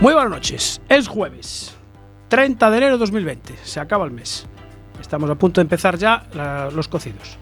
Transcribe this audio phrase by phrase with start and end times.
[0.00, 0.80] Muy buenas noches.
[0.88, 1.74] Es jueves,
[2.28, 3.56] 30 de enero de 2020.
[3.64, 4.46] Se acaba el mes.
[5.00, 6.22] Estamos a punto de empezar ya
[6.72, 7.36] los cocidos.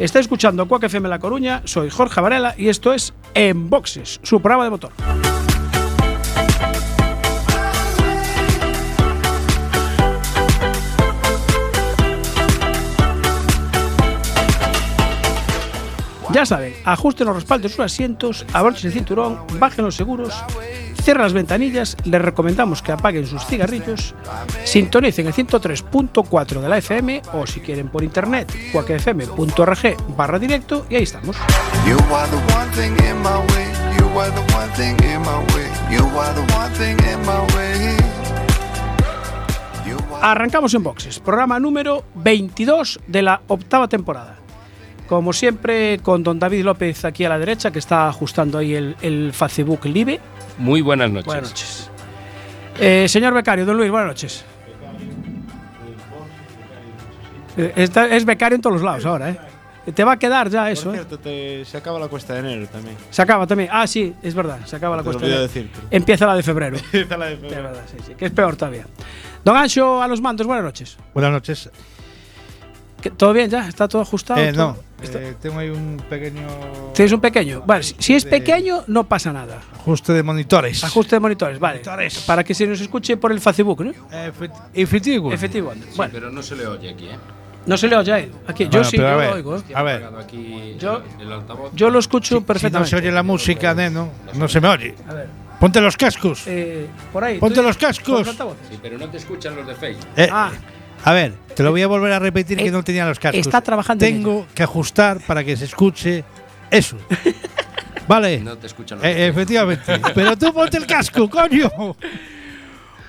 [0.00, 1.62] Está escuchando Cuac FM La Coruña.
[1.64, 4.92] Soy Jorge Varela y esto es En Boxes, su programa de motor.
[16.32, 20.42] Ya saben, ajusten los respaldos de sus asientos, abrochen el cinturón, bajen los seguros,
[21.02, 24.14] cierren las ventanillas, les recomendamos que apaguen sus cigarrillos,
[24.64, 30.96] sintonicen el 103.4 de la FM o si quieren por internet, cuacfm.org barra directo y
[30.96, 31.36] ahí estamos.
[40.20, 44.36] Arrancamos en boxes, programa número 22 de la octava temporada.
[45.08, 48.96] Como siempre, con don David López aquí a la derecha, que está ajustando ahí el,
[49.02, 50.20] el Facebook Live.
[50.58, 51.26] Muy buenas noches.
[51.26, 51.90] Buenas noches.
[52.78, 54.44] Eh, señor becario, don Luis, buenas noches.
[57.56, 59.38] Eh, está- es becario en todos los lados ahora, ¿eh?
[59.94, 60.98] Te va a quedar ya eso, Por ¿eh?
[60.98, 62.96] cierto, te- se acaba la cuesta de enero también.
[63.10, 63.68] Se acaba también.
[63.72, 65.30] Ah, sí, es verdad, se acaba la Te lo cuestión.
[65.32, 65.80] olvidé decirte.
[65.90, 66.76] Empieza la de febrero.
[66.92, 67.62] Empieza la de Es febrero.
[67.64, 68.86] verdad, sí, sí, que es peor todavía.
[69.44, 70.96] Don Ancho, a los mandos, buenas noches.
[71.12, 71.68] Buenas noches.
[73.02, 73.68] ¿Qué- ¿Todo bien ya?
[73.68, 74.40] ¿Está todo ajustado?
[74.40, 76.46] Eh, no, eh, tengo ahí un pequeño
[76.94, 77.62] ¿Tienes un pequeño?
[77.66, 79.60] Vale, si, si es pequeño, no pasa nada.
[79.74, 80.82] ajuste de monitores.
[80.84, 81.74] Ajuste de monitores, vale.
[81.80, 82.20] Monitores.
[82.20, 83.90] Para que se nos escuche por el Facebook, ¿no?
[84.12, 85.32] Eh, efect- efectivo.
[85.32, 85.72] Efectivo.
[85.74, 87.16] Sí, Bueno, pero no se le oye aquí, ¿eh?
[87.66, 88.32] no se le oye a él.
[88.46, 89.56] Aquí, yo Bueno, sí, pero yo a lo ver, oigo.
[89.56, 89.62] ¿eh?
[89.74, 90.02] A ver,
[90.78, 91.72] Yo- el altavoz.
[91.74, 92.90] Yo lo escucho si no perfectamente.
[92.90, 94.94] se oye la música, neno, no se me oye.
[95.08, 95.28] A ver,
[95.60, 96.42] Ponte los cascos.
[96.46, 97.38] eh, por ahí.
[97.38, 98.28] Ponte ¿tú- los cascos.
[98.68, 100.06] Sí, pero no te escuchan los de Facebook.
[100.16, 100.50] Eh, Ah,
[101.04, 103.40] A ver, te lo voy a volver a repetir Eh, que no tenía los cascos.
[103.40, 106.24] está trabajando en Tengo que ajustar para que se escuche
[106.70, 106.96] eso.
[108.08, 108.40] vale.
[108.40, 110.00] No te escuchan los Eh, efectivamente.
[110.14, 111.70] Pero tú ponte el casco, coño.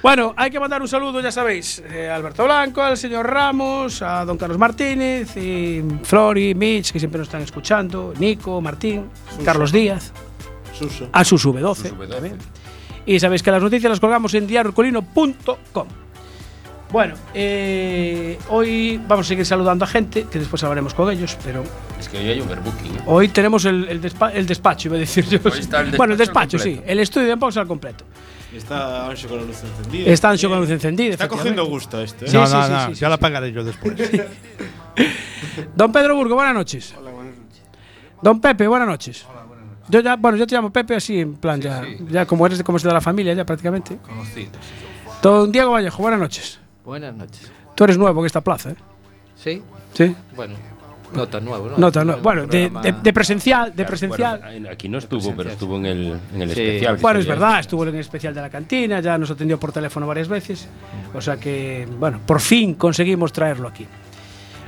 [0.02, 4.02] Bueno, hay que mandar un saludo, ya sabéis, eh, a Alberto Blanco, al señor Ramos,
[4.02, 9.06] a don Carlos Martínez, y Flori, Mitch, que siempre nos están escuchando, Nico, Martín,
[9.46, 10.12] Carlos Díaz,
[10.78, 11.08] Suso.
[11.14, 11.76] a sus V12.
[11.76, 12.10] Sus V12.
[12.10, 12.38] también.
[13.06, 15.88] Y sabéis que las noticias las colgamos en diariocolino.com.
[16.94, 21.64] Bueno, eh, hoy vamos a seguir saludando a gente, que después hablaremos con ellos, pero
[22.00, 22.96] Es que hoy hay overbooking.
[22.96, 23.00] ¿eh?
[23.08, 25.40] hoy tenemos el, el despa- el despacho, iba a decir yo.
[25.44, 28.06] Hoy está el bueno, el despacho despacho, sí, el estudio de Unbox al completo.
[28.56, 30.12] Está Ancho con la luz encendida.
[30.14, 32.28] Está Ancho con la luz encendida, Está cogiendo gusto esto, ¿eh?
[32.28, 32.86] Sí, no, sí, no, sí, no.
[32.90, 33.22] sí, sí, ya la sí.
[33.22, 33.96] pagaré yo después.
[35.76, 36.94] Don Pedro Burgo, buenas noches.
[36.96, 37.62] Hola, buenas noches.
[38.22, 39.26] Don Pepe, buenas noches.
[39.28, 39.86] Hola, buenas noches.
[39.90, 42.64] Yo ya, bueno, yo te llamo Pepe así en plan ya, ya como eres de
[42.64, 43.98] como es de la familia ya prácticamente.
[43.98, 44.52] Conocidos.
[45.24, 46.60] Don Diego Vallejo, buenas noches.
[46.86, 47.52] Buenas noches.
[47.76, 48.76] Tú eres nuevo en esta plaza, ¿eh?
[49.36, 49.62] Sí,
[49.94, 50.16] Sí.
[50.36, 50.56] bueno,
[51.14, 51.78] no tan nuevo, ¿no?
[51.78, 52.22] No tan nuevo.
[52.22, 54.40] Bueno, de, Programa- de- de presencial, de presencial.
[54.42, 56.62] bueno, aquí no estuvo, pero estuvo en el, en el Sí.
[56.62, 56.98] especial.
[56.98, 60.06] Bueno, es verdad, estuvo en el especial de la cantina, ya nos atendió por teléfono
[60.08, 60.68] varias veces.
[61.14, 63.86] O sea que, bueno, por fin conseguimos traerlo aquí.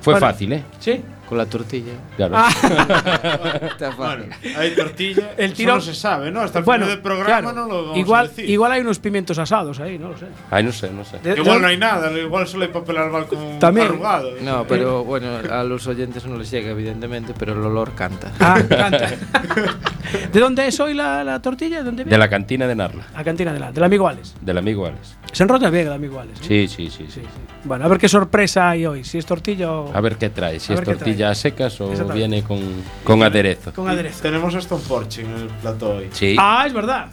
[0.02, 0.28] Fue Bueno.
[0.28, 0.64] fácil, ¿eh?
[0.80, 1.02] ¿Sí?
[1.28, 1.94] Con la tortilla.
[2.16, 2.36] Claro.
[2.38, 2.50] Ah,
[3.72, 4.28] Está fácil.
[4.30, 5.32] Bueno, hay tortilla.
[5.38, 6.42] El tirón- no se sabe, ¿no?
[6.42, 8.50] Hasta el bueno, final del programa claro, no lo vamos igual, a decir.
[8.50, 10.28] igual hay unos pimientos asados ahí, no lo sé.
[10.52, 11.18] Ay, no sé, no sé.
[11.20, 13.88] De- Igual de- no hay nada, igual solo hay papel albal con También.
[13.88, 14.30] arrugado.
[14.42, 18.32] No, pero bueno, a los oyentes no les llega, evidentemente, pero el olor canta.
[18.40, 19.10] Ah, canta.
[20.32, 21.80] ¿De dónde es hoy la, la tortilla?
[21.80, 22.12] ¿De dónde viene?
[22.16, 24.36] De la cantina de Narla, La cantina de la, del amigo Alex.
[24.42, 25.16] del amigo Alex.
[25.32, 26.40] Se enrolla bien el amigo Alex.
[26.42, 27.22] Sí, sí, sí, Sí, sí.
[27.22, 27.28] sí.
[27.66, 29.04] Bueno, a ver qué sorpresa hay hoy.
[29.04, 30.86] Si es tortilla o A ver qué trae, si es ver
[31.18, 32.60] qué tortilla a secas o viene con,
[33.04, 33.74] con aderezo.
[33.74, 34.22] con aderezo.
[34.22, 36.10] Tenemos hasta un Porsche en el plató hoy.
[36.12, 36.36] Sí.
[36.40, 37.08] Ah, es verdad.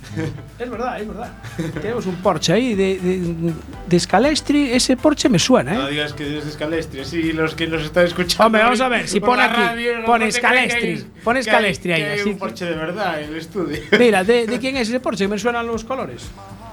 [0.59, 1.33] es verdad, es verdad.
[1.81, 3.53] Tenemos un Porsche ahí de, de,
[3.87, 4.73] de Scalestri.
[4.73, 5.91] Ese Porsche me suena, No ¿eh?
[5.93, 8.45] digas que es de Scalestri, así los que nos están escuchando.
[8.47, 12.03] Hombre, vamos a ver, si pone aquí, radio, no pone Scalestri, hay- pone Scalestri ahí,
[12.03, 13.79] que hay así un Porsche de verdad en el estudio.
[13.99, 15.29] Mira, ¿de, de quién es ese Porsche?
[15.29, 16.23] Me suenan los colores.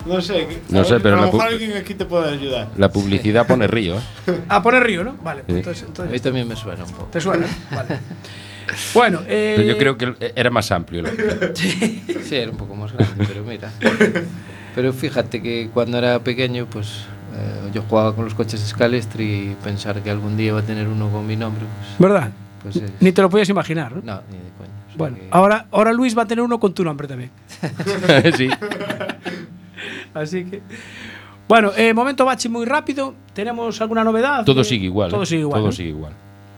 [0.06, 0.48] No sé.
[0.70, 2.70] No sé, pero a la lo mejor pu- alguien aquí te puede ayudar.
[2.78, 4.40] La publicidad pone río, ¿eh?
[4.50, 5.16] Ah, pone Río, ¿no?
[5.24, 5.56] Vale, Sí.
[5.56, 7.06] entonces, A mí también me suena un poco.
[7.12, 7.46] ¿Te suena?
[7.72, 8.00] Vale.
[8.94, 11.04] Bueno, eh, Pero yo creo que era más amplio.
[11.04, 11.10] ¿no?
[11.56, 13.72] Sí, era un poco más grande, pero mira.
[14.76, 19.56] Pero fíjate que cuando era pequeño, pues Eh, yo jugaba con los coches Scalestri y
[19.64, 22.32] pensar que algún día iba a tener uno con mi nombre, pues, ¿Verdad?
[22.64, 24.02] pues es- Ni te lo podías imaginar, ¿no?
[24.02, 24.70] No, ni de coña.
[24.86, 27.30] O sea Bueno, que- ahora, ahora Luis va a tener uno con tu nombre también.
[28.38, 28.50] sí.
[30.14, 30.62] Así que.
[31.48, 33.16] Bueno, eh, momento bache muy rápido.
[33.34, 34.46] ¿Tenemos alguna novedad?
[34.46, 35.10] Todo Eh, sigue igual.
[35.10, 35.26] Todo ¿eh?
[35.26, 35.60] sigue igual.
[35.62, 35.72] Todo ¿no?
[35.72, 36.14] sigue igual.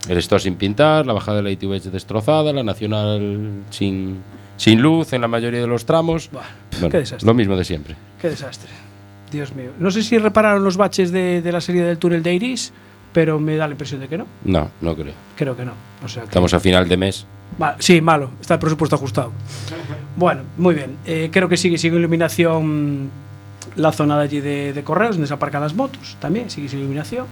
[0.10, 4.18] El store sin pintar, la bajada de la ITV destrozada, la nacional sin,
[4.58, 6.30] sin luz en la mayoría de los tramos.
[6.32, 6.42] Buah,
[6.74, 7.26] Bueno, qué desastre.
[7.28, 7.96] lo mismo de siempre.
[8.20, 8.70] Qué desastre.
[9.32, 9.70] Dios mío.
[9.80, 12.74] No sé si repararon los baches de, de la serie del túnel de Iris,
[13.14, 14.26] pero me da la impresión de que no.
[14.44, 15.14] No, no creo.
[15.38, 15.74] Creo que no.
[16.04, 17.26] O sea que- Estamos a final de mes.
[17.80, 18.32] Sí, malo.
[18.42, 19.32] Está el presupuesto ajustado.
[20.16, 20.98] Bueno, muy bien.
[21.06, 23.10] Eh, creo que sigue sin iluminación
[23.76, 26.18] la zona de allí de, de correos, donde se aparcan las motos.
[26.20, 27.26] También sigue sin iluminación.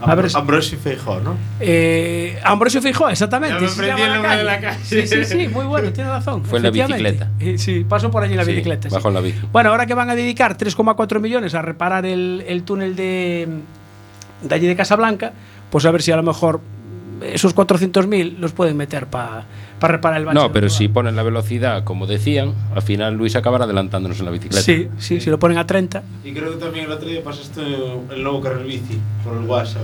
[0.00, 1.34] A ver, si- Ambrosio Feijó, ¿no?
[1.60, 3.54] eh, Ambrosio Fijó, exactamente.
[3.56, 4.44] Ya me se llama el la nombre de calle.
[4.44, 4.84] la calle.
[4.84, 6.44] Sí, sí, sí, muy bueno, tiene razón.
[6.44, 7.28] Fue en la.
[7.40, 8.88] Eh, sí, pasó por allí en la Sí, bicicleta.
[8.90, 8.94] sí.
[8.94, 9.38] bajó en la bici.
[9.50, 13.48] Bueno, ahora que van a dedicar 3,4 millones a reparar el, el túnel de,
[14.42, 15.32] de allí de Casablanca,
[15.70, 16.60] pues a ver si a lo mejor
[17.32, 19.44] esos 400.000 los pueden meter para
[19.80, 20.34] reparar el bache.
[20.38, 24.30] No, pero si ponen la velocidad, como decían, al final Luis acabará adelantándonos en la
[24.30, 24.62] bicicleta.
[24.64, 26.02] Sí, sí, si lo ponen a 30.
[26.24, 29.82] Y creo que también el otro día pasaste el nuevo carril bici por el WhatsApp.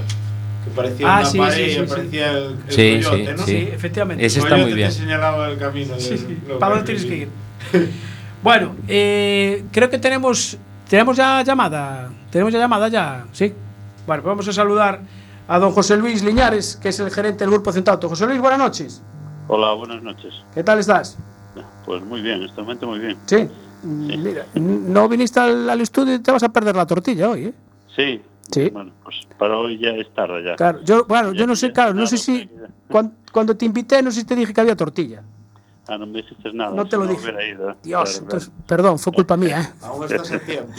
[0.65, 3.33] Que parecía Ah, una sí, pared sí, y sí, parecía el, el Sí, coyote, sí,
[3.37, 3.45] ¿no?
[3.47, 3.69] Sí, sí.
[3.73, 4.27] efectivamente.
[4.27, 4.89] Ese El está muy bien.
[4.89, 5.95] te señalaba el camino.
[5.99, 6.39] Sí, sí.
[6.59, 7.29] ¿Para dónde tienes que ir?
[8.43, 10.59] bueno, eh, creo que tenemos
[10.89, 12.11] tenemos ya llamada.
[12.31, 13.53] Tenemos ya llamada ya, sí.
[14.07, 15.01] Bueno, pues vamos a saludar
[15.51, 18.09] a don José Luis Liñares, que es el gerente del Grupo Centauto.
[18.09, 19.03] José Luis, buenas noches.
[19.49, 20.33] Hola, buenas noches.
[20.55, 21.19] ¿Qué tal estás?
[21.85, 23.19] Pues muy bien, este momento muy bien.
[23.27, 23.49] Sí.
[23.83, 27.55] Mira, no viniste al, al estudio y te vas a perder la tortilla hoy, ¿eh?
[27.97, 28.23] Sí.
[28.49, 28.71] Sí.
[28.71, 30.55] Bueno, pues para hoy ya es tarde ya.
[30.55, 32.69] Claro, yo, bueno, yo no sé, claro, no sé si ya.
[32.89, 35.23] cuan- cuando, te invité, no sé si te dije que había tortilla.
[35.89, 36.71] Ah, no me dijiste nada.
[36.77, 37.29] No te lo dije.
[37.49, 37.75] ido.
[37.83, 39.73] Dios, Claro, entonces, perdón, fue culpa mía, ¿eh?
[39.83, 40.73] Aún estás a tiempo.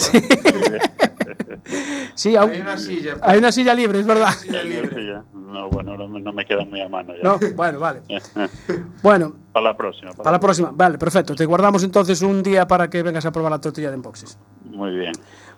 [2.15, 3.15] Sí, aún- Hay una silla.
[3.21, 4.33] hay una silla libre, es verdad.
[4.45, 5.23] ya, ya.
[5.33, 7.23] No, bueno, no, me- no me queda muy a mano ya.
[7.23, 8.01] No, bueno, vale.
[9.03, 10.11] Bueno, para la próxima.
[10.13, 10.71] para la próxima.
[10.73, 11.35] Vale, perfecto.
[11.35, 14.37] Te guardamos entonces un día para que vengas a probar la tortilla de Enboxes.
[14.65, 15.13] Muy bien.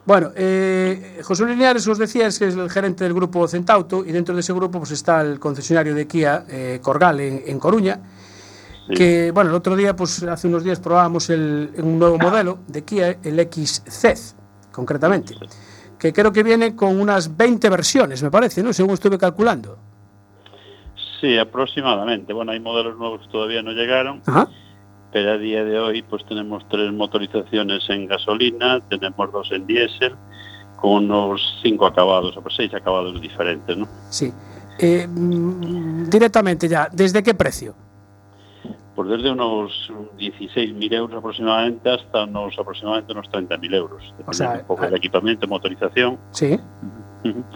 [0.05, 4.11] Bueno, eh, José Linares os decía es que es el gerente del grupo Centauto y
[4.11, 8.00] dentro de ese grupo pues está el concesionario de Kia eh, Corgal en, en Coruña.
[8.88, 8.94] Sí.
[8.95, 12.83] Que bueno, el otro día, pues hace unos días probábamos el, un nuevo modelo de
[12.83, 14.35] Kia, el XZ,
[14.73, 15.35] concretamente.
[16.03, 18.73] Que creo que viene con unas 20 versiones, me parece, ¿no?
[18.73, 19.77] Según estuve calculando.
[21.21, 22.33] Sí, aproximadamente.
[22.33, 24.50] Bueno, hay modelos nuevos que todavía no llegaron, Ajá.
[25.13, 30.13] pero a día de hoy pues tenemos tres motorizaciones en gasolina, tenemos dos en diésel,
[30.75, 33.88] con unos cinco acabados, o pues seis acabados diferentes, ¿no?
[34.09, 34.29] Sí.
[34.79, 37.75] Eh, mm, directamente ya, ¿desde qué precio?
[38.95, 39.72] Pues desde unos
[40.19, 44.04] 16.000 euros aproximadamente hasta unos aproximadamente unos 30.000 euros.
[44.18, 46.60] Dependiendo sea, un poco hay- del equipamiento, motorización, Sí.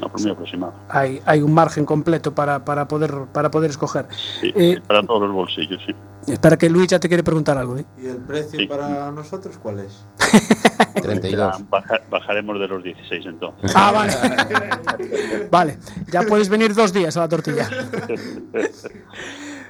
[0.02, 0.74] a aproximado.
[0.90, 4.08] Hay, hay un margen completo para, para, poder, para poder escoger.
[4.42, 5.94] Sí, Eh, para todos los bolsillos, sí.
[6.32, 7.78] Espera que Luis ya te quiere preguntar algo.
[7.78, 7.86] ¿eh?
[8.02, 8.66] ¿Y el precio Sí.
[8.66, 10.06] para nosotros cuál es?
[11.02, 11.58] 32.
[11.60, 13.72] Ya baja- bajaremos de los 16 entonces.
[13.76, 14.14] Ah, vale.
[15.52, 15.78] vale,
[16.12, 17.70] ya puedes venir dos días a la tortilla.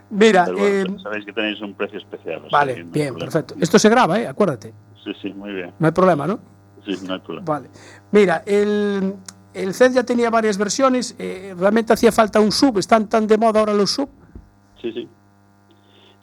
[0.09, 2.41] Mira, Pero eh, sabéis que tenéis un precio especial.
[2.51, 3.55] vale, no bien, perfecto.
[3.59, 4.27] Esto se graba, ¿eh?
[4.27, 4.73] Acuérdate.
[5.03, 5.73] Sí, sí, muy bien.
[5.79, 6.39] No hay problema, ¿no?
[6.85, 7.45] Sí, no hay problema.
[7.45, 7.69] Vale.
[8.11, 9.15] Mira, el,
[9.53, 11.15] el CED ya tenía varias versiones.
[11.19, 12.77] eh, realmente hacía falta un sub.
[12.77, 14.09] ¿Están tan de moda ahora los sub?
[14.81, 15.07] Sí, sí.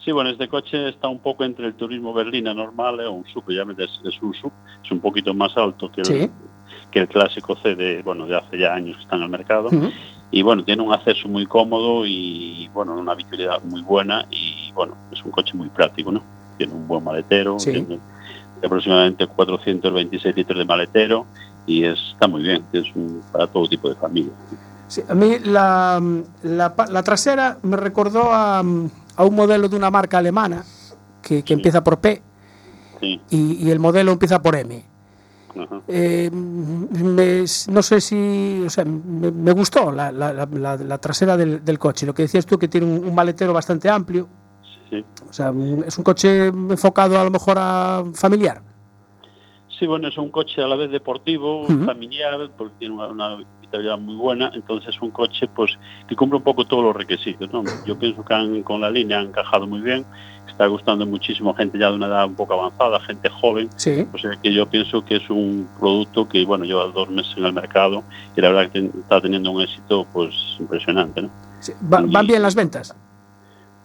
[0.02, 3.44] Sí, bueno, este coche está un poco entre el turismo berlina normal o un sub,
[3.48, 4.52] ya es, es un sub,
[4.84, 6.30] es un poquito más alto que el, Sí.
[6.90, 9.68] que el clásico C de, bueno, de hace ya años que está en el mercado.
[9.68, 9.90] Ujú.
[10.36, 14.96] Y bueno, tiene un acceso muy cómodo y bueno, una visibilidad muy buena y bueno,
[15.12, 16.22] es un coche muy práctico, ¿no?
[16.58, 17.70] Tiene un buen maletero, Sí.
[17.70, 18.00] tiene
[18.64, 21.24] aproximadamente 426 litros de maletero
[21.68, 24.32] y es- está muy bien, es un, para todo tipo de familia.
[24.88, 26.02] Sí, a mí la,
[26.42, 30.64] la la trasera me recordó a, a un modelo de una marca alemana
[31.22, 31.54] que, que Sí.
[31.54, 32.20] empieza por P
[33.00, 34.82] y, y el modelo empieza por M.
[35.88, 41.36] Eh, me- no sé si, o sea, me, me gustó la, la- la- la- trasera
[41.36, 42.06] del, del coche.
[42.06, 44.28] Lo que decías tú, que tiene un, un maletero bastante amplio.
[44.90, 45.04] sí.
[45.28, 45.52] O sea,
[45.86, 48.62] es un coche enfocado a lo mejor a familiar.
[49.78, 53.44] Sí, bueno, es un coche a la vez deportivo, familiar, porque tiene una, una
[53.98, 55.72] muy buena, entonces es un coche pues
[56.08, 57.52] que cumple un poco todos los requisitos.
[57.52, 57.62] ¿no?
[57.84, 60.04] Yo pienso que han- con la línea han encajado muy bien,
[60.48, 64.06] está gustando muchísimo gente ya de una edad un poco avanzada, gente joven, Sí.
[64.12, 67.44] o sea que yo pienso que es un producto que bueno lleva dos meses en
[67.44, 68.04] el mercado
[68.36, 71.22] y la verdad que está teniendo un éxito pues impresionante.
[71.22, 71.30] ¿no?
[71.60, 72.94] Sí, va- van bien las ventas.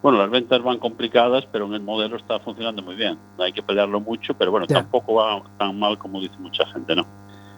[0.01, 3.17] Bueno, las ventas van complicadas, pero en el modelo está funcionando muy bien.
[3.37, 4.75] Hay que pelearlo mucho, pero bueno, Ya.
[4.77, 7.05] tampoco va tan mal como dice mucha gente, ¿no?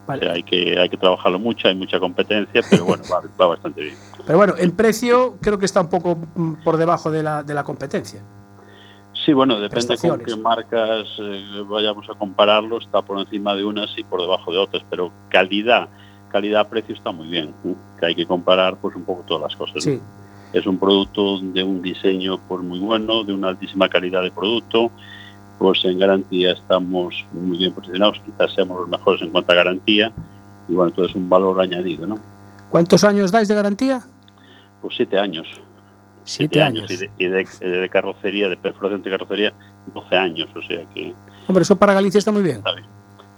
[0.07, 3.81] Sea, hay que hay que trabajarlo mucho, hay mucha competencia, pero bueno, va, va bastante
[3.81, 3.95] bien.
[4.25, 7.53] Pero bueno, en precio creo que está un poco mm, por debajo de la, de
[7.53, 8.21] la competencia.
[9.25, 13.95] Sí, bueno, depende con qué marcas eh, vayamos a compararlo, está por encima de unas
[13.97, 15.89] y por debajo de otras, pero calidad,
[16.29, 17.75] calidad-precio está muy bien, ¿eh?
[17.99, 19.87] que hay que comparar pues un poco todas las cosas.
[20.53, 24.91] Es un producto de un diseño pues muy bueno, de una altísima calidad de producto,
[25.61, 30.11] Pois en garantía estamos muy bien posicionados, quizás seamos los mejores en cuanto a garantía,
[30.67, 32.17] y bueno, todo é un valor añadido, ¿no?
[32.71, 34.01] ¿Cuántos años dais de garantía?
[34.81, 35.45] Pues siete años.
[36.23, 36.89] Siete, siete años.
[36.89, 36.91] años.
[37.19, 39.53] Y, de, y de, de, carrocería, de perforación de carrocería,
[39.93, 41.13] 12 años, o sea que...
[41.45, 42.57] Hombre, eso para Galicia está muy bien.
[42.57, 42.87] Está bien.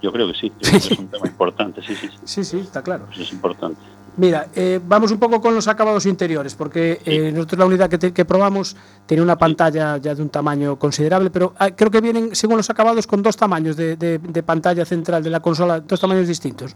[0.01, 2.07] Yo creo que sí, creo que es un tema importante, sí, sí.
[2.07, 3.03] Sí, sí, sí está claro.
[3.07, 3.81] Pues es importante.
[4.15, 7.97] Mira, eh, vamos un poco con los acabados interiores, porque eh, nosotros la unidad que,
[7.97, 8.75] te- que probamos
[9.07, 12.69] tiene una pantalla ya de un tamaño considerable, pero ah, creo que vienen, según los
[12.69, 16.75] acabados, con dos tamaños de, de- de pantalla central de la consola, dos tamaños distintos.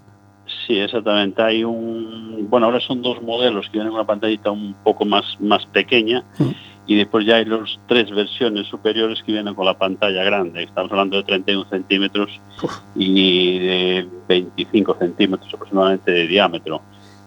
[0.65, 1.41] Sí, exactamente.
[1.43, 5.23] Hay un, bueno, ahora son dos modelos que vienen con una pantallita un poco más,
[5.39, 6.49] más pequeña Mm.
[6.87, 10.63] y después ya hay los tres versiones superiores que vienen con la pantalla grande.
[10.63, 12.29] Estamos hablando de 31 centímetros
[12.95, 16.81] y de 25 centímetros aproximadamente de diámetro.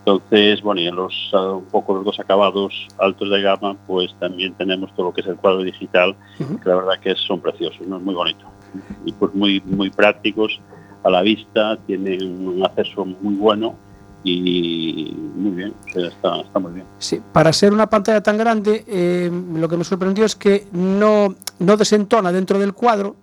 [0.04, 4.14] Entonces, bueno, y en los ah, un poco los dos acabados altos de gama, pues
[4.18, 7.86] también tenemos todo lo que es el cuadro digital, que la verdad que son preciosos,
[7.86, 7.98] ¿no?
[7.98, 8.46] Es muy bonito.
[9.04, 10.60] Y pues muy, muy prácticos
[11.02, 13.74] a la vista, tienen un acceso muy bueno
[14.22, 16.86] y muy bien, o sea, está, está muy bien.
[16.98, 21.34] Sí, para ser una pantalla tan grande, eh, lo que me sorprendió es que no,
[21.58, 23.16] no desentona dentro del cuadro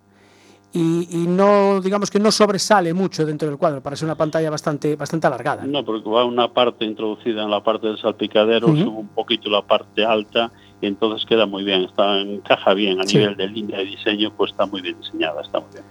[0.74, 4.50] y, y no, digamos que no sobresale mucho dentro del cuadro, para ser una pantalla
[4.50, 5.66] bastante, bastante alargada.
[5.66, 8.78] No, porque va una parte introducida en la parte del salpicadero, Ujú.
[8.78, 13.04] sube un poquito la parte alta y entonces queda muy bien, está encaja bien a
[13.06, 13.18] Sí.
[13.18, 15.84] nivel de línea de diseño, pues está muy bien diseñada, está muy bien.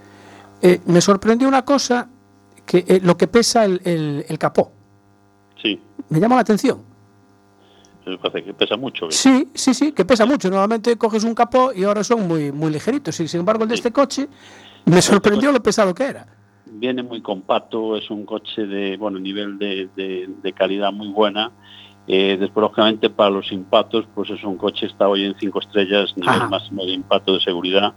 [0.63, 2.09] Eh, me sorprendió una cosa,
[2.65, 4.73] que eh, lo que pesa el, el- el capó.
[5.63, 5.81] Sí,
[6.11, 6.83] Me llama la atención.
[8.07, 9.07] me parece que pesa mucho.
[9.07, 9.13] ¿eh?
[9.13, 10.49] Sí, sí, sí, que pesa mucho.
[10.49, 13.19] Normalmente coges un capó y ahora son muy, muy ligeritos.
[13.19, 14.29] Y sin embargo, el de este coche
[14.87, 16.27] me sorprendió lo pesado que era.
[16.65, 21.53] Viene muy compacto, es un coche de bueno nivel de, de- de calidad muy buena.
[22.09, 25.61] Eh, después, lógicamente, para los impactos, pues es un coche que está hoy en cinco
[25.61, 26.49] estrellas, nivel Ajá.
[26.49, 27.95] máximo de impacto de seguridad.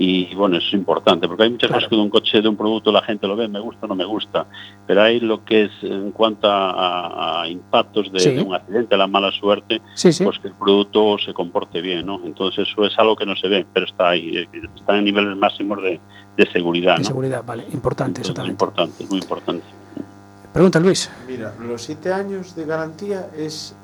[0.00, 1.78] Y bueno, eso es importante, porque hay muchas Claro.
[1.80, 3.88] cosas que de un coche, de un producto, la gente lo ve, me gusta o
[3.88, 4.46] no me gusta.
[4.86, 8.30] Pero hay lo que es en cuanto a, impactos de, Sí.
[8.30, 10.22] de un accidente, la mala suerte, Sí, sí.
[10.24, 12.20] pues que el producto se comporte bien, ¿no?
[12.24, 15.36] Entonces eso es algo que no se ve, pero está ahí, eh, está en niveles
[15.36, 15.98] máximos de,
[16.36, 17.08] de seguridad, de ¿no?
[17.08, 17.64] seguridad, vale.
[17.72, 19.64] Importante, Entonces, es importante, es muy importante.
[20.52, 21.10] Pregunta, Luis.
[21.26, 23.74] Mira, ¿los siete años de garantía es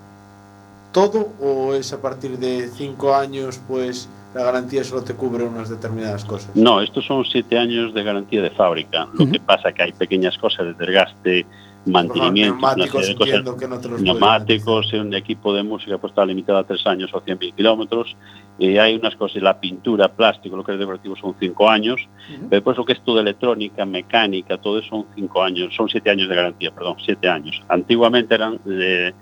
[0.92, 5.69] todo o es a partir de cinco años, pues la garantía solo te cubre unas
[5.71, 6.55] determinadas cosas?
[6.57, 9.07] No, estos son siete años de garantía de fábrica.
[9.14, 11.47] Lo que pasa que hay pequeñas cosas de desgaste,
[11.87, 13.43] mantenimiento, neumáticos de cosas.
[13.59, 16.87] que no te los pueden Neumáticos, un equipo de música pues está limitado a tres
[16.87, 18.17] años o 100.000 kilómetros.
[18.59, 22.00] Y hay unas cosas, la pintura, plástico, lo que es deportivo son cinco años.
[22.29, 26.11] Pero después lo que es todo electrónica, mecánica, todo eso son cinco años, son siete
[26.11, 27.61] años de garantía, perdón, siete años.
[27.69, 29.14] Antiguamente eran de-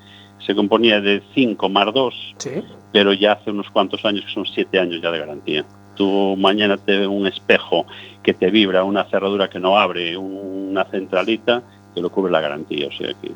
[0.46, 2.62] se componía de cinco más dos, Sí.
[2.92, 5.64] pero ya hace unos cuantos años que son siete años ya de garantía.
[5.94, 7.86] Tú mañana te ve un espejo
[8.22, 11.62] que te vibra, una cerradura que no abre, una centralita,
[11.94, 12.88] que lo cubre la garantía.
[12.88, 13.30] O sea que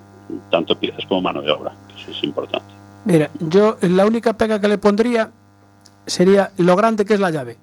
[0.51, 2.67] tanto piezas como mano de obra, eso es importante.
[3.05, 5.31] Mira, yo la única pega que le pondría
[6.07, 7.57] sería lo grande que es la llave.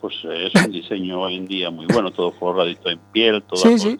[0.00, 3.56] Pues eh, es un diseño hoy en día muy bueno, todo forradito en piel, todo
[3.60, 3.96] Sí, sí.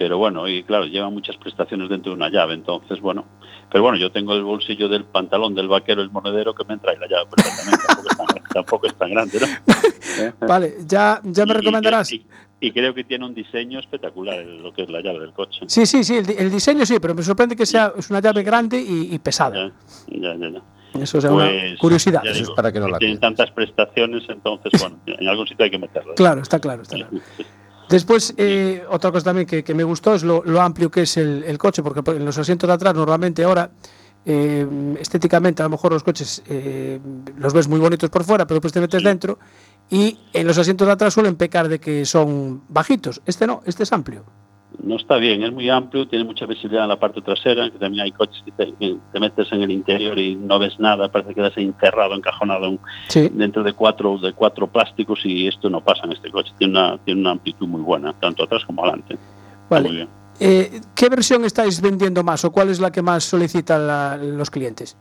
[0.00, 3.26] Pero bueno, y claro, lleva muchas prestaciones dentro de una llave, entonces bueno.
[3.70, 6.96] Pero bueno, yo tengo el bolsillo del pantalón del vaquero, el monedero, que me trae
[6.96, 7.84] la llave perfectamente.
[7.86, 9.38] Tampoco es tan, tampoco es tan grande,
[10.40, 10.46] ¿no?
[10.48, 12.12] Vale, ya, ya me Y- y- recomendarás.
[12.14, 12.26] Y,
[12.60, 15.60] y creo que tiene un diseño espectacular lo que es la llave del coche.
[15.66, 18.20] Sí, sí, sí, el, di- el diseño sí, pero me sorprende que sea es una
[18.20, 19.70] llave grande y, y pesada.
[20.08, 20.62] Ya, ya, ya, ya.
[20.98, 22.22] Eso es Pues, una curiosidad.
[22.24, 25.46] ya Eso es digo, para que no la Tienen tantas prestaciones, entonces, bueno, en algún
[25.46, 26.12] sitio hay que meterlo.
[26.12, 26.16] ¿eh?
[26.16, 27.12] Claro, está claro, está claro.
[27.90, 31.16] Después, eh, otra cosa también que, que me gustó es lo, lo amplio que es
[31.16, 33.68] el, el coche, porque en los asientos de atrás normalmente ahora,
[34.24, 34.64] eh,
[35.00, 37.00] estéticamente a lo mejor los coches eh,
[37.36, 39.08] los ves muy bonitos por fuera, pero después te metes Sí.
[39.08, 39.38] dentro
[39.90, 43.22] y en los asientos de atrás suelen pecar de que son bajitos.
[43.26, 44.24] Este no, este es amplio.
[44.82, 48.04] No está bien, es muy amplio, tiene mucha visibilidad en la parte trasera, que también
[48.04, 51.30] hay coches que te, que te metes en el interior y no ves nada, parece
[51.30, 53.28] que quedas encerrado, encajonado en- Sí.
[53.32, 56.98] dentro de cuatro de cuatro plásticos y esto no pasa en este coche, tiene una,
[57.04, 59.18] tiene una amplitud muy buena, tanto atrás como adelante.
[59.68, 59.86] Vale.
[59.88, 60.08] Muy bien.
[60.40, 64.50] Eh, ¿Qué versión estáis vendiendo más o cuál es la que más solicitan la- los
[64.50, 64.96] clientes?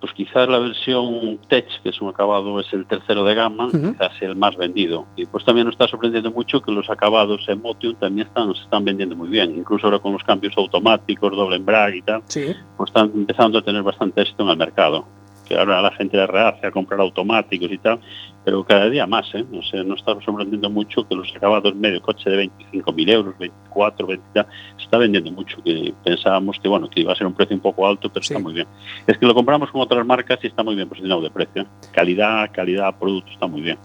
[0.00, 3.92] Pues quizás la versión Tech, que es un acabado, es el tercero de gama, Ujú.
[3.92, 5.06] quizás el más vendido.
[5.16, 8.84] Y pues también nos está sorprendiendo mucho que los acabados Emotion también están, se están
[8.84, 9.56] vendiendo muy bien.
[9.56, 12.54] Incluso ahora con los cambios automáticos, doble embrague y tal, Sí.
[12.76, 15.04] pues están empezando a tener bastante éxito en el mercado.
[15.48, 17.98] Que ahora la gente rehace a comprar automáticos y tal,
[18.44, 19.44] pero cada día más, ¿eh?
[19.52, 24.06] O sea, nos está sorprendiendo mucho que los acabados medio coche de 25.000 euros, 24,
[24.06, 27.32] 20, tal, se está vendiendo mucho, que pensábamos que bueno que iba a ser un
[27.34, 28.34] precio un poco alto, pero Sí.
[28.34, 28.66] está muy bien.
[29.06, 31.62] Es que lo compramos con otras marcas y está muy bien posicionado de precio.
[31.62, 31.66] ¿eh?
[31.92, 33.78] Calidad, calidad, producto, está muy bien.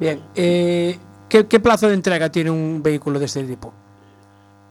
[0.00, 0.18] Bien.
[0.34, 3.72] eh, ¿qué, qué plazo de entrega tiene un vehículo de este tipo?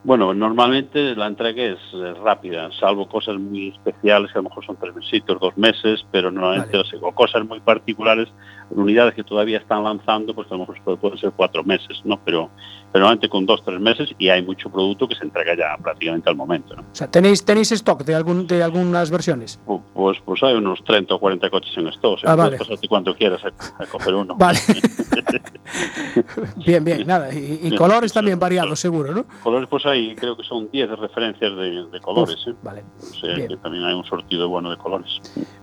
[0.03, 4.65] Bueno, normalmente la entrega es eh, rápida, salvo cosas muy especiales que a lo mejor
[4.65, 6.81] son tres meses, dos meses, pero normalmente Vale.
[6.81, 8.27] o sea, o cosas muy particulares,
[8.71, 12.19] unidades que todavía están lanzando, pues a lo mejor ser cuatro meses, ¿no?
[12.23, 12.49] Pero,
[12.91, 16.29] pero normalmente con dos, tres meses y hay mucho producto que se entrega ya prácticamente
[16.29, 16.81] al momento, ¿no?
[16.83, 19.59] O sea, ¿tenéis, tenéis stock de, algún, de algunas versiones?
[19.65, 22.51] Pu- Pues, pues hay unos 30 o 40 coches en esto, o sea, Ah, puedes
[22.51, 22.57] vale.
[22.57, 24.35] pasarte cuanto quieras a, a coger uno.
[24.35, 24.59] Vale.
[26.65, 27.33] bien, bien, nada.
[27.33, 29.25] Y, y Bien, colores también variados, seguro, ¿no?
[29.43, 32.53] Colores, pues hay, creo que son 10 referencias de, de colores, ¿eh?
[32.63, 32.83] Vale.
[32.99, 33.47] O sea, Bien.
[33.47, 35.19] que también hay un sortido bueno de colores.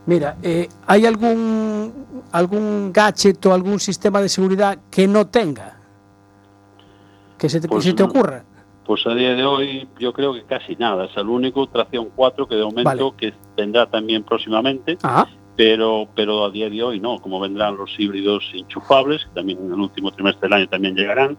[0.06, 1.92] Mira, eh, ¿hay algún,
[2.32, 5.76] algún gadget o algún sistema de seguridad que no tenga?
[7.38, 8.44] Que se te, que Pues se te ocurra.
[8.84, 11.04] Pues a día de hoy yo creo que casi nada.
[11.04, 13.12] Es el único tracción 4 que de momento Vale.
[13.16, 15.26] que vendrá también próximamente, Ah,
[15.56, 17.20] pero pero a día de hoy no.
[17.20, 21.36] Como vendrán los híbridos enchufables, que también en el último trimestre del año también llegarán,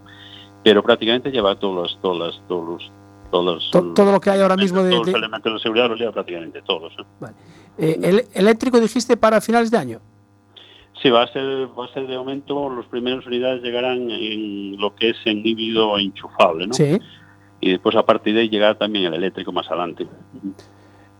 [0.63, 2.91] pero prácticamente lleva todos los todos los todos los
[3.31, 5.89] todos to- todo lo que hay ahora mismo de, todos de- los elementos de seguridad
[5.89, 6.93] los lleva prácticamente todos.
[6.99, 7.25] ¿eh?
[7.79, 9.99] eh, el- eléctrico dijiste para finales de año.
[11.01, 14.95] Sí, va a ser va a ser de momento los primeros unidades llegarán en lo
[14.95, 16.73] que es en híbrido enchufable, ¿no?
[16.73, 16.99] Sí.
[17.61, 20.07] Y después a partir de ahí llegará también el eléctrico más adelante.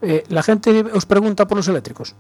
[0.01, 2.15] Eh, la gente os pregunta por los eléctricos.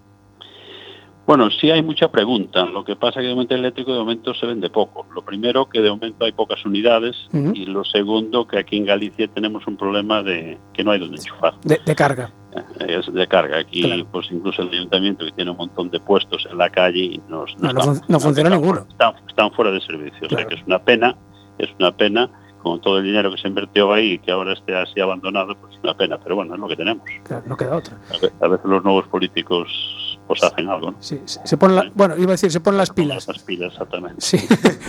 [1.29, 2.65] Bueno, sí hay mucha pregunta.
[2.65, 5.05] Lo que pasa es que de momento el eléctrico de momento se vende poco.
[5.13, 7.15] Lo primero, que de momento hay pocas unidades.
[7.53, 11.17] Y lo segundo, que aquí en Galicia tenemos un problema de que no hay donde
[11.17, 11.53] enchufar.
[11.61, 12.31] De, de carga.
[12.79, 13.59] Eh, Es de carga.
[13.59, 14.07] Aquí, Claro.
[14.11, 17.73] pues incluso el ayuntamiento, que tiene un montón de puestos en la calle, nos, No,
[17.73, 18.87] no están- fun- no funciona están ninguno.
[18.89, 20.25] Están, están fuera de servicio.
[20.25, 21.15] O sea que es una pena,
[21.59, 22.27] es una pena.
[22.63, 25.75] Con todo el dinero que se invirtió ahí y que ahora esté así abandonado, pues
[25.75, 26.17] es una pena.
[26.21, 27.05] Pero bueno, es lo que tenemos.
[27.23, 27.95] Claro, no queda otra.
[28.41, 30.97] A veces los nuevos políticos pues hacen algo, ¿no?
[31.01, 33.27] Sí, se ponen la- bueno, iba a decir, se ponen las pilas.
[33.27, 34.21] Las pilas, exactamente.
[34.21, 34.37] Sí,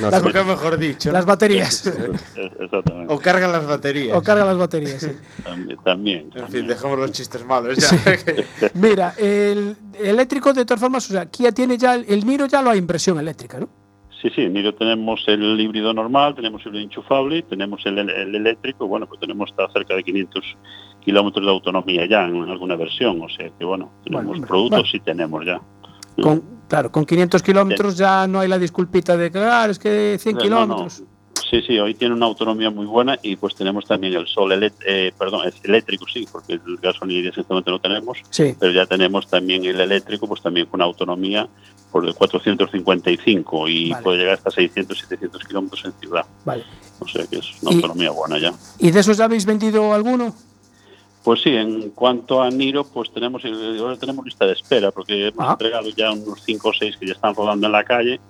[0.02, 0.22] No Las-.
[0.22, 1.10] Nunca mejor dicho.
[1.10, 1.86] las baterías.
[2.60, 3.12] Exactamente.
[3.12, 4.16] O cargan las baterías.
[4.16, 5.00] o carga las baterías.
[5.00, 5.12] sí.
[5.42, 5.78] También.
[5.82, 6.66] también, En fin, también.
[6.68, 7.88] dejemos los chistes malos ya.
[8.74, 12.60] Mira, el eléctrico de todas formas, o sea, Kia tiene ya el, el Niro ya
[12.62, 13.68] lo hay en versión eléctrica, ¿no?
[14.20, 19.06] Sí, sí, miro, tenemos el híbrido normal, tenemos el enchufable, tenemos el, el eléctrico, bueno,
[19.06, 20.56] pues tenemos hasta cerca de 500
[21.00, 24.90] kilómetros de autonomía ya en alguna versión, o sea que bueno, tenemos Bueno, productos bueno.
[24.92, 25.60] sí tenemos ya.
[26.22, 30.18] Con, claro, con 500 kilómetros ya no hay la disculpita de que, ah, es que
[30.18, 31.04] 100 No, no, kilómetros.
[31.50, 35.12] Sí, sí, hoy tiene una autonomía muy buena y pues tenemos también el sol, eh,
[35.18, 39.64] perdón, es eléctrico sí, porque el gasolina exactamente no tenemos, Sí, pero ya tenemos también
[39.64, 41.48] el eléctrico, pues también con una autonomía
[41.90, 44.02] por de 455 y Vale.
[44.04, 46.24] puede llegar hasta 600, 700 kilómetros en ciudad.
[46.44, 46.62] vale.
[47.00, 48.52] O sea que es una autonomía buena ya.
[48.78, 50.32] ¿Y de esos ya habéis vendido alguno?
[51.24, 55.28] Pues sí, en cuanto a Niro, pues tenemos eh, ahora tenemos lista de espera porque
[55.28, 55.52] hemos Ah.
[55.52, 58.20] entregado ya unos 5 o 6 que ya están rodando en la calle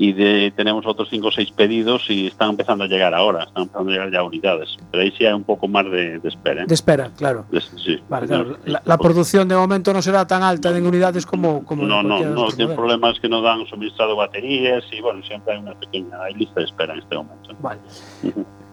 [0.00, 3.64] y de, tenemos otros 5 o 6 pedidos y están empezando a llegar ahora, están
[3.64, 4.76] empezando a llegar ya unidades.
[4.92, 6.62] Pero ahí sí hay un poco más de, de espera.
[6.62, 6.66] ¿eh?
[6.68, 7.44] De espera, claro.
[7.50, 8.56] De- sí, Vale, claro.
[8.64, 12.20] La, la producción de momento no será tan alta en unidades como, como no, no,
[12.20, 12.76] no, los tiene modelos.
[12.76, 16.66] problemas que no dan suministrado baterías y bueno, siempre hay una pequeña hay lista de
[16.66, 17.50] espera en este momento.
[17.60, 17.80] Vale.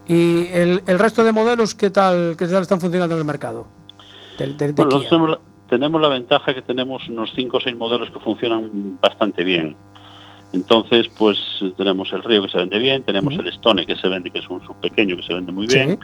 [0.08, 3.66] ¿Y el, el resto de modelos qué tal, qué tal están funcionando en el mercado?
[4.38, 4.56] Bueno,
[5.10, 9.44] tenemos, la- tenemos la ventaja que tenemos unos 5 o 6 modelos que funcionan bastante
[9.44, 9.76] bien.
[10.54, 11.38] Entonces, pues
[11.78, 14.50] tenemos el Río que se vende bien, tenemos el Stone que se vende, que es
[14.50, 15.78] un subpequeño que se vende muy Sí.
[15.78, 16.00] bien,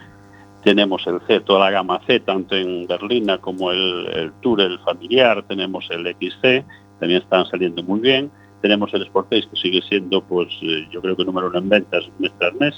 [0.62, 4.78] tenemos el C, toda la gama C, tanto en berlina como el, el Tour, el
[4.80, 6.64] familiar, tenemos el XC,
[7.00, 11.16] también están saliendo muy bien, tenemos el Sportage que sigue siendo, pues eh, yo creo
[11.16, 12.74] que número uno en ventas mes tras mes,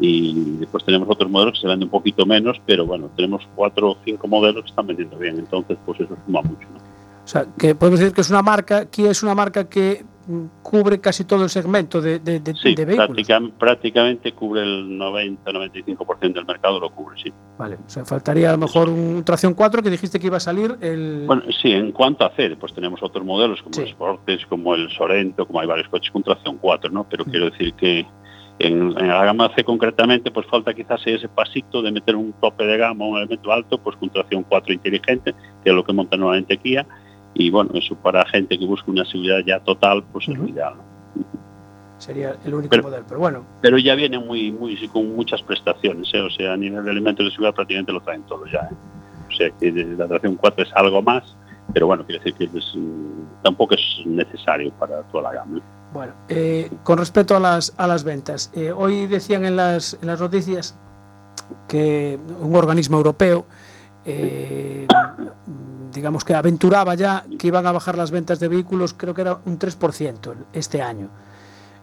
[0.00, 3.92] y después tenemos otros modelos que se venden un poquito menos, pero bueno, tenemos cuatro
[3.92, 6.68] o cinco modelos que están vendiendo bien, entonces pues eso suma mucho.
[6.72, 6.78] ¿no?
[6.78, 10.04] O sea, que podemos decir que es una marca, Kia es una marca que
[10.62, 13.08] cubre casi todo el segmento de, de, de- Sí, de vehículos.
[13.10, 17.32] práctica- prácticamente cubre el 90-95% del mercado, lo cubre, sí.
[17.58, 20.40] Vale, o sea, faltaría a lo mejor un tracción 4 que dijiste que iba a
[20.40, 21.24] salir el...
[21.26, 23.94] Bueno, sí, en cuanto a hacer, pues tenemos otros modelos como Sí.
[24.26, 27.06] el como el Sorento, como hay varios coches con tracción 4, ¿no?
[27.08, 27.30] Pero Mm.
[27.30, 28.06] quiero decir que
[28.60, 32.64] en, en la gama C concretamente, pues falta quizás ese pasito de meter un tope
[32.64, 36.16] de gama, un elemento alto, pues con tracción 4 inteligente, que es lo que monta
[36.16, 36.84] nuevamente Kia,
[37.38, 40.52] Y bueno, eso para gente que busca una seguridad ya total, pues es lo Ujú.
[40.52, 40.74] ideal.
[41.98, 43.04] Sería el único Pero- modelo.
[43.08, 46.20] Pero bueno, Pero ya vienen muy, muy con muchas prestaciones, ¿eh?
[46.20, 48.68] o sea, a nivel de elementos de seguridad prácticamente lo traen todo ya.
[48.70, 48.74] ¿eh?
[49.28, 51.36] O sea, que la tracción 4 es algo más,
[51.72, 55.58] pero bueno, quiere decir que es, mm, tampoco es necesario para toda la gama.
[55.58, 55.62] ¿eh?
[55.92, 60.06] Bueno, eh, con respecto a las, a las ventas, eh, hoy decían en las, en
[60.08, 60.76] las noticias
[61.68, 63.46] que un organismo europeo,
[64.04, 64.86] eh,
[65.92, 69.38] digamos que aventuraba ya que iban a bajar las ventas de vehículos, creo que era
[69.46, 71.08] un 3% este año.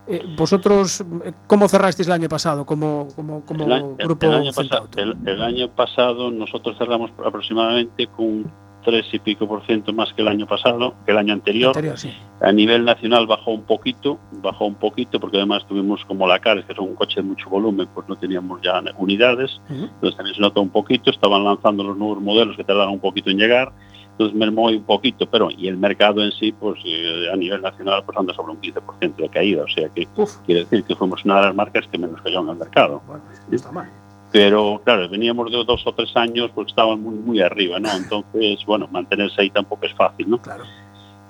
[0.08, 4.28] Eh, ¿Vosotros eh, cómo cerrasteis el año pasado como, como, como El, año- el grupo
[4.30, 8.52] año pasado, el, el año pasado nosotros cerramos aproximadamente con un
[8.84, 11.70] 3 y pico por ciento más que el año pasado, que el año anterior.
[11.70, 12.12] Anterior, sí.
[12.40, 16.66] A nivel nacional bajó un poquito, bajó un poquito porque además tuvimos como la Cares,
[16.66, 19.86] que son un coche de mucho volumen, pues no teníamos ya unidades, Ujú.
[19.86, 23.32] entonces también se notó un poquito, estaban lanzando los nuevos modelos que tardaron un poquito
[23.32, 23.72] en llegar,
[24.18, 28.02] Entonces mermó un poquito, pero y el mercado en sí, pues eh, a nivel nacional,
[28.06, 29.64] pues anda sobre un 15% de caída.
[29.64, 30.38] O sea que Uf.
[30.46, 33.02] quiere decir que fuimos una de las marcas que menos cayó en el mercado.
[33.06, 33.92] Bueno, no está mal.
[34.32, 37.92] Pero claro, veníamos de dos o tres años, pues estaban muy, muy arriba, ¿no?
[37.96, 40.42] Entonces, bueno, mantenerse ahí tampoco es fácil, ¿no?
[40.42, 40.64] Claro.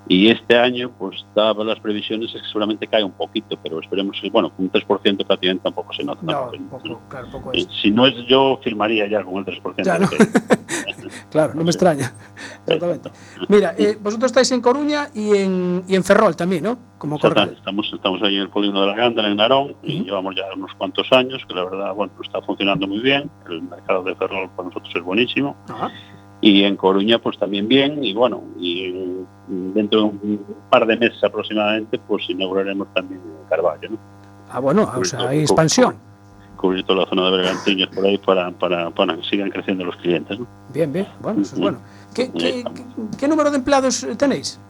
[0.08, 4.16] Y este año, pues daban las previsiones es que seguramente cae un poquito, pero esperemos
[4.20, 6.20] que, bueno, un 3% prácticamente tampoco se nota.
[6.22, 6.94] No, tampoco, un ¿no?
[6.94, 7.68] poco, claro, poco Eh, es.
[7.82, 9.84] Si no es yo, firmaría ya con el 3%.
[9.84, 9.98] Ya,
[11.30, 12.12] Claro, no me extraña.
[12.66, 13.10] Exactamente.
[13.48, 16.78] Mira, eh, vosotros estáis en Coruña y en, y en Ferrol también, ¿no?
[16.98, 17.16] Como.
[17.16, 20.72] Estamos, estamos ahí en el polígono de la Gándara, en Narón, y llevamos ya unos
[20.74, 23.30] cuantos años, que la verdad, bueno, está funcionando muy bien.
[23.48, 25.56] El mercado de Ferrol para nosotros es buenísimo.
[25.68, 25.90] Ajá.
[26.40, 28.92] y en Coruña pues también bien y bueno y
[29.48, 33.98] dentro de un par de meses aproximadamente pues inauguraremos también Carvalho ¿no?
[34.50, 35.96] Ah, bueno, o sea, hay expansión.
[36.56, 39.96] cubrir toda la zona de Bergantiños por ahí para, para, para que sigan creciendo los
[39.96, 40.46] clientes ¿no?
[40.72, 41.06] Bien, bien.
[41.20, 41.78] Bueno, eso es bueno.
[42.14, 42.30] ¿Qué,
[43.18, 44.60] qué, número de empleados tenéis?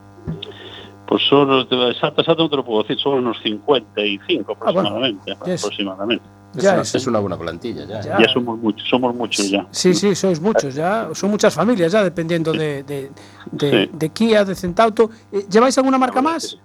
[1.07, 4.79] pues son exacto, exacto no te lo puedo decir son unos 55 Ah, bueno.
[4.89, 5.63] aproximadamente Yes.
[5.63, 8.01] aproximadamente Es, Ya una, es- es una buena plantilla ya.
[8.01, 8.17] Ya.
[8.19, 11.09] ya somos muchos somos muchos ya Sí, sí, sois muchos ya.
[11.13, 13.11] Son muchas familias ya, dependiendo de, de,
[13.51, 13.89] de- Sí.
[13.93, 15.09] de Kia, de Centauto.
[15.31, 16.57] Eh, ¿Lleváis alguna marca más?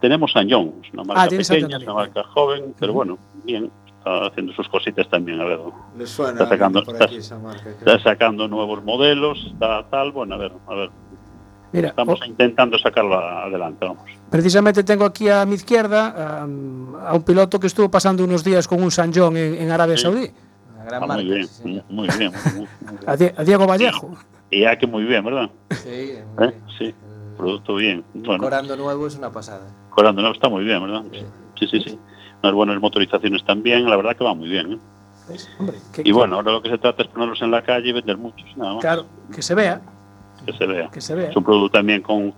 [0.00, 4.66] tenemos es una marca Ah, pequeña una marca joven pero bueno bien está haciendo sus
[4.70, 5.58] cositas también a ver
[5.98, 7.62] Le suena Está sacando- por está- aquí esa marca.
[7.62, 7.74] creo.
[7.96, 10.90] está sacando nuevos modelos, está tal, bueno, a ver, a ver,
[11.72, 14.02] Mira, estamos o- intentando sacarla adelante, vamos.
[14.30, 18.66] precisamente tengo aquí a mi izquierda am, a, un piloto que estuvo pasando unos días
[18.66, 20.02] con un San John en, en Arabia Sí.
[20.02, 20.30] Saudí,
[20.74, 21.22] Una gran Ah, marca.
[21.22, 23.32] muy bien, sí, muy bien, muy, muy a, bien.
[23.34, 24.10] Die- a Diego Vallejo.
[24.50, 25.48] Y ya que muy bien, ¿verdad?
[25.70, 26.50] Sí, muy ¿Eh?
[26.50, 26.54] bien.
[26.78, 26.94] Sí,
[27.36, 28.04] producto bien.
[28.14, 29.66] Bueno, Corando nuevo es una pasada.
[29.90, 31.02] Corando no está muy bien, ¿verdad?
[31.58, 31.98] Sí, sí, sí.
[32.42, 34.72] Unas buenas motorizaciones también, la verdad que va muy bien.
[34.72, 34.78] ¿eh?
[35.60, 38.16] Hombre, Y bueno, ahora lo que se trata es ponerlos en la calle y vender
[38.16, 39.80] muchos, nada más, Claro, que se vea,
[40.44, 40.88] que se vea.
[40.90, 41.30] que se vea.
[41.30, 42.34] Es un producto también con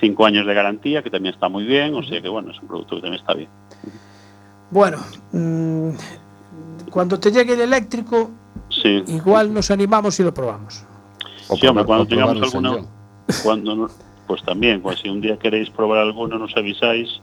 [0.00, 2.68] cinco años de garantía, que también está muy bien, o sea que bueno, es un
[2.68, 3.48] producto que también está bien.
[4.70, 4.98] Bueno,
[5.32, 5.90] mm,
[6.90, 8.30] cuando te llegue el eléctrico,
[8.70, 10.84] Sí, igual nos animamos y lo probamos.
[11.48, 12.86] O Sí, hombre, cuando tengamos John.
[13.42, 13.88] cuando no-
[14.26, 17.20] pues también, pues si un día queréis probar alguno nos avisáis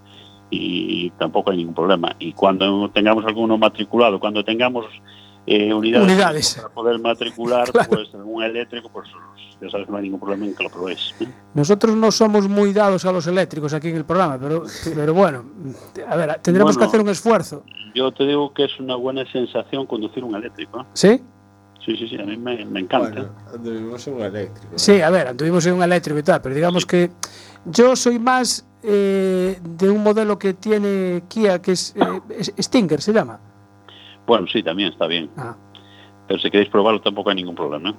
[0.49, 2.15] y tampoco hay ningún problema.
[2.19, 4.85] Y cuando tengamos alguno matriculado, cuando tengamos
[5.55, 6.55] eh, unidades, Unidades.
[6.55, 7.89] para poder matricular, Claro.
[7.89, 9.09] pues un eléctrico, pues
[9.61, 11.13] ya sabes que no hay ningún problema en que lo probéis.
[11.53, 14.63] Nosotros no somos muy dados a los eléctricos aquí en el programa, pero,
[14.95, 15.43] pero bueno,
[16.07, 17.63] a ver, tendremos que hacer un esfuerzo.
[17.93, 20.79] Yo te digo que es una buena sensación conducir un eléctrico.
[20.81, 20.85] ¿eh?
[20.93, 21.21] ¿Sí?
[21.85, 23.09] Sí, sí, sí, a mí me, me encanta.
[23.09, 24.73] Bueno, anduvimos en un eléctrico.
[24.77, 27.09] Sí, a ver, anduvimos en un eléctrico y tal, pero digamos que
[27.65, 33.01] yo soy más eh, de un modelo que tiene Kia, que es, eh, es- Stinger,
[33.01, 33.39] se llama.
[34.27, 35.29] Bueno, sí, también está bien.
[35.37, 35.55] Ah,
[36.27, 37.89] Pero si queréis probarlo tampoco hay ningún problema.
[37.89, 37.95] ¿eh?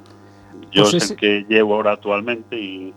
[0.72, 2.94] Yo Pues es ese- el que llevo ahora actualmente y,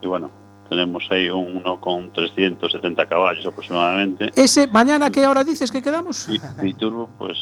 [0.00, 0.30] y bueno,
[0.68, 4.30] tenemos ahí uno con 370 caballos aproximadamente.
[4.34, 6.26] Ese, mañana, ¿qué hora dices que quedamos?
[6.28, 7.36] Y, y turbo, pues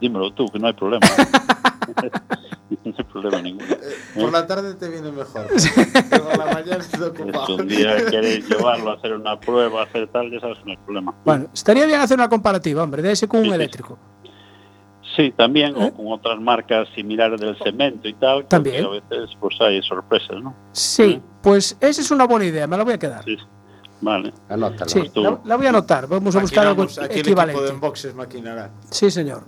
[0.00, 1.06] dímelo tú, que no hay problema.
[2.84, 3.66] no hay problema ninguno.
[3.70, 3.78] Eh,
[4.20, 5.46] por la tarde te viene mejor.
[5.48, 7.56] Por la mañana estoy Si ocupado.
[7.56, 10.76] un día queréis llevarlo a hacer una prueba, hacer tal, ya sabes que no hay
[10.78, 11.14] problema.
[11.24, 13.52] Bueno, estaría bien hacer una comparativa, hombre, de ese con un sí.
[13.52, 13.98] eléctrico.
[13.98, 14.13] Sí,
[15.36, 15.92] también, ¿Eh?
[15.92, 18.84] o con otras marcas similares del cemento y tal, También.
[18.84, 20.54] a veces pues hay sorpresas, ¿no?
[20.72, 23.24] Sí, pues esa es una buena idea, me la voy a quedar.
[23.24, 23.36] Sí,
[24.00, 24.32] vale.
[24.48, 24.88] Anótalo.
[24.90, 25.22] Sí, tú.
[25.22, 27.68] la, la voy a anotar, vamos a buscar algo aquí el de equivalente.
[27.68, 28.70] Enboxes maquinará.
[28.90, 29.44] Sí, señor.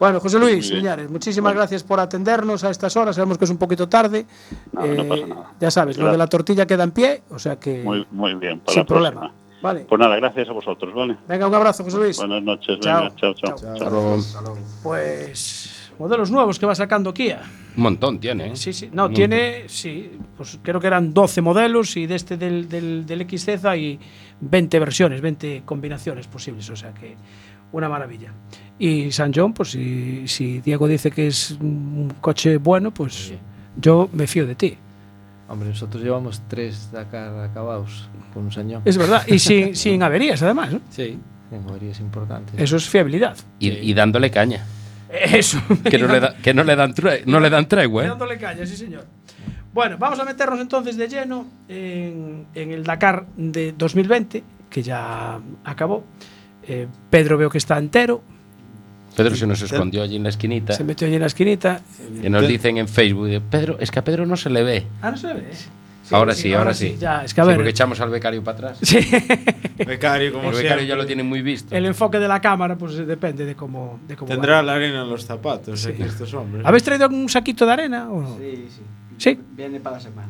[0.00, 1.58] Bueno, José Luis, señores, muchísimas Bueno.
[1.60, 3.16] gracias por atendernos a estas horas.
[3.16, 4.26] Sabemos que es un poquito tarde.
[4.72, 5.52] No, no Eh, pasa nada.
[5.58, 8.60] Ya sabes, lo de la tortilla queda en pie, o sea que Muy, muy bien,
[8.60, 9.32] para sin la próxima.
[9.62, 9.86] Vale.
[9.88, 11.16] Pues nada, gracias a vosotros, ¿vale?
[11.28, 12.16] Venga, un abrazo, José Luis.
[12.16, 13.02] Buenas noches, Chao.
[13.02, 13.56] venga, chao, chao.
[13.56, 13.72] Chao.
[13.72, 14.18] Hasta luego.
[14.82, 17.42] Pues modelos nuevos que va sacando Kia.
[17.76, 18.56] Un montón tiene, ¿eh?
[18.56, 18.88] Sí, sí.
[18.92, 23.04] No, Un tiene, sí, pues creo que eran 12 modelos y de este del, del,
[23.06, 23.98] del XZ hay
[24.40, 27.16] 20 versiones, 20 combinaciones posibles, o sea que
[27.72, 28.32] una maravilla.
[28.78, 33.32] Y San John, pues si, si Diego dice que es un coche bueno, pues
[33.76, 34.78] yo me fío de ti.
[35.48, 38.82] Hombre, nosotros llevamos tres Dakar acabados con un señor.
[38.84, 40.80] Es verdad, y sin, sin averías además, ¿no?
[40.90, 41.18] Sí,
[41.50, 42.54] en averías importantes.
[42.60, 43.36] Eso es fiabilidad.
[43.58, 44.64] Y, y dándole caña.
[45.10, 45.58] Eso.
[45.88, 48.08] Que no le, da- que no le dan, tre- no le dan tregua, ¿eh?
[48.08, 49.06] Dándole caña, sí, señor.
[49.72, 55.40] Bueno, vamos a meternos entonces de lleno en, en el Dakar de 2020, que ya
[55.64, 56.04] acabó.
[56.62, 58.22] Eh, Pedro veo que está entero,
[59.18, 60.72] Pedro se nos escondió allí en la esquinita.
[60.72, 61.80] se metió allí en la esquinita.
[62.22, 64.86] Y nos dicen en Facebook, Pedro, es que a Pedro no se le ve.
[65.02, 65.44] Ah, no se ve.
[66.10, 66.96] ahora sí, ahora sí.
[66.98, 68.78] Ya, es que a Sí, ver, porque echamos al becario para atrás.
[68.82, 68.98] sí,
[69.86, 71.74] Becario, como El becario ya lo tiene muy visto.
[71.74, 74.62] el enfoque de la cámara pues depende de cómo, de cómo Tendrá vaya.
[74.62, 76.64] la arena en los zapatos aquí estos hombres.
[76.66, 78.36] ¿Habéis traído un saquito de arena o no?
[78.38, 78.82] Sí, sí.
[79.18, 79.38] Sí.
[79.56, 80.28] Viene para la semana.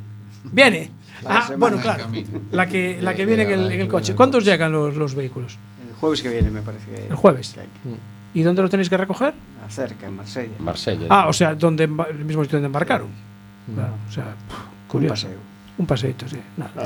[0.53, 0.91] Viene.
[1.23, 2.05] La Ah, semana bueno, en claro.
[2.53, 4.15] La que, la que viene en el, en el coche.
[4.15, 5.59] ¿Cuántos llegan los, los vehículos?
[5.89, 7.07] El jueves que viene me parece que...
[7.09, 7.57] El jueves.
[8.39, 9.33] ¿Y dónde lo tenéis que recoger?
[9.35, 10.55] que- Cerca, en Marsella.
[10.61, 11.07] Marsella.
[11.11, 13.09] Ah, o sea, donde, el mismo sitio donde embarcaron.
[13.75, 15.15] Claro, o sea, pff, Un curioso.
[15.15, 15.39] paseo.
[15.79, 16.39] Un paseito, sí.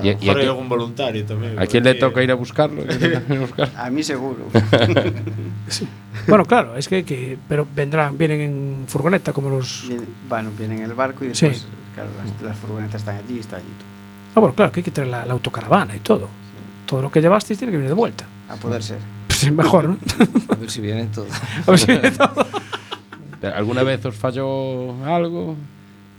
[0.03, 1.59] Y- y aquí- hay algún voluntario también.
[1.59, 2.83] ¿A quién le toca ir a buscarlo?
[3.77, 4.47] ¿A mí seguro.
[6.29, 9.89] Bueno, claro, es que, que- pero vendrán, vienen en furgoneta como los.
[10.29, 11.47] Bueno, vienen en el barco y Sí.
[11.47, 13.89] después, claro, las, las furgonetas están allí, está allí todo.
[14.35, 16.29] Ah, bueno, claro, que hay que traer la, la autocaravana y todo.
[16.87, 18.25] Todo lo que llevasteis tiene que venir de vuelta.
[18.49, 18.99] A poder ser.
[19.43, 19.97] Pues es mejor, ¿no?
[20.51, 21.27] A ver si viene todo.
[21.67, 22.47] A ver si viene todo.
[23.55, 25.57] ¿Alguna vez os falló algo?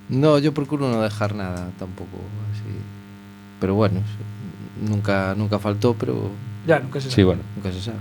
[0.09, 2.17] No, yo procuro no dejar nada tampoco
[2.51, 2.63] así.
[3.61, 4.01] Pero bueno,
[4.81, 6.29] nunca, nunca faltó, pero
[6.67, 7.15] Ya, nunca se sabe.
[7.15, 7.41] Sí, bueno.
[7.55, 7.97] nunca se sabe.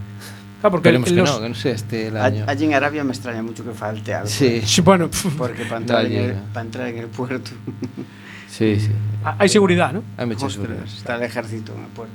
[0.65, 2.45] Ah, porque Esperemos que los- no, que no sea este el año.
[2.49, 4.29] Allí en Arabia me extraña mucho que falte algo.
[4.29, 5.09] Sí, Sí, bueno,
[5.39, 7.51] Porque para entrar, en el, para entrar en el puerto,
[8.49, 8.91] sí, sí.
[9.39, 10.03] hay seguridad, ¿no?
[10.17, 10.85] Hay mucha ostras, seguridad.
[10.85, 12.15] está el ejército en el puerto.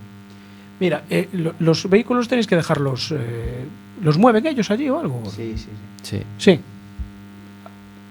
[0.80, 3.12] Mira, eh, lo- los vehículos tenéis que dejarlos.
[3.16, 3.66] eh,
[4.02, 5.24] ¿Los mueven ellos allí o algo?
[5.26, 5.68] Sí, sí,
[6.04, 6.18] sí.
[6.38, 6.52] Sí.
[6.52, 6.60] Sí,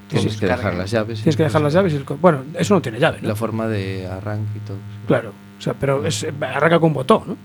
[0.09, 1.19] Tienes que dejar las llaves.
[1.21, 1.93] tienes que dejar las llaves.
[1.93, 3.29] y el co- bueno, eso no tiene llave, ¿no?
[3.29, 4.77] La forma de arranque y todo.
[4.77, 5.07] sí.
[5.09, 7.37] Claro, o sea, pero es, arranca con botón, ¿no?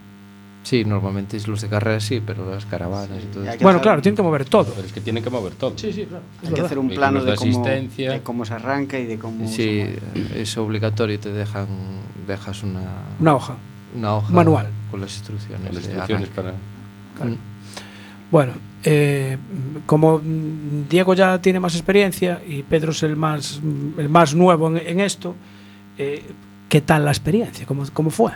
[0.63, 3.99] Sí, normalmente es los de carrera sí, pero las caravanas y todo que Bueno, claro,
[3.99, 4.71] tienen que mover todo.
[4.75, 5.73] Pero es que tienen que mover todo.
[5.75, 6.23] Sí, sí, claro.
[6.47, 8.11] Hay que hacer un plano de de cómo, asistencia.
[8.11, 9.47] de cómo se arranca y de cómo...
[9.47, 11.65] Sí, se es obligatorio, te dejan,
[12.27, 12.81] dejas una,
[13.19, 13.55] Una hoja.
[13.95, 14.67] una hoja Manual.
[14.91, 15.65] Con las instrucciones.
[15.67, 16.57] Con las de instrucciones arranque.
[17.19, 17.35] para.
[18.31, 19.37] Bueno, eh,
[19.85, 20.21] como
[20.89, 23.59] Diego ya tiene más experiencia y Pedro es el más,
[23.97, 25.35] el más nuevo en, en esto,
[25.97, 26.23] eh,
[26.69, 27.65] ¿qué tal la experiencia?
[27.65, 28.31] ¿Cómo, cómo fue?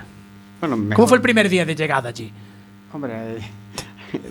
[0.60, 2.32] Bueno, ¿Cómo fue el primer día de llegada allí?
[2.94, 3.40] Hombre, eh,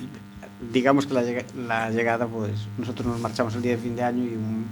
[0.73, 4.03] digamos que la, llega- la llegada, pues nosotros nos marchamos el día de fin de
[4.03, 4.67] año y un-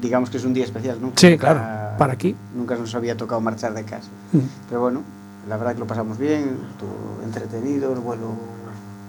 [0.00, 1.12] digamos que es un día especial, ¿no?
[1.16, 2.34] Sí, Nunca- claro, para aquí.
[2.54, 4.08] Nunca nos había tocado marchar de casa.
[4.32, 4.38] Mm.
[4.68, 5.02] Pero bueno,
[5.48, 8.26] la verdad que lo pasamos bien, estuvo entretenido, el vuelo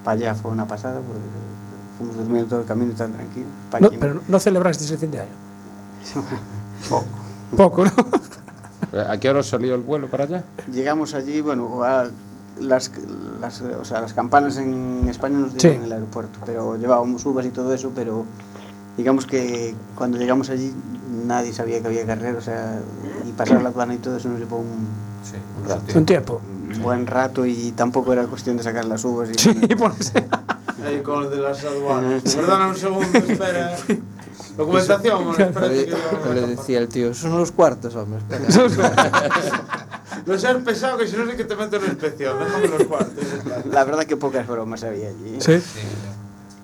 [0.03, 1.19] para allá fue una pasada, pues,
[1.97, 3.47] fuimos durmiendo todo el camino tan tranquilo.
[3.79, 5.29] No, pero no celebraste ese fin de año.
[6.89, 7.05] Poco.
[7.55, 7.91] Poco, ¿no?
[9.09, 10.43] ¿A qué hora salió el vuelo para allá?
[10.71, 12.07] Llegamos allí, bueno, a
[12.59, 12.91] las,
[13.39, 15.57] las, o sea, las campanas en España nos Sí.
[15.59, 18.25] dieron en el aeropuerto, pero llevábamos uvas y todo eso, pero
[18.97, 20.73] digamos que cuando llegamos allí
[21.25, 22.80] nadie sabía que había carrera, o sea,
[23.27, 25.97] y pasar la aduana y todo eso nos llevó un, un rato.
[25.97, 26.41] Un tiempo.
[26.73, 29.30] Un buen rato y tampoco era cuestión de sacar las uvas.
[29.30, 30.25] Y Sí, ponerse-
[30.86, 32.23] Ahí con el de las aduanas.
[32.36, 33.77] Perdona un segundo, espera.
[34.58, 38.19] Documentación, bueno, espérate que Le, decía el tío, son los cuartos, hombre.
[38.19, 39.30] espera".
[40.25, 42.38] No seas pesado que si no sé que te meto en inspección.
[42.38, 43.23] Déjame los cuartos.
[43.71, 45.38] La verdad que pocas bromas había allí.
[45.39, 45.60] Sí.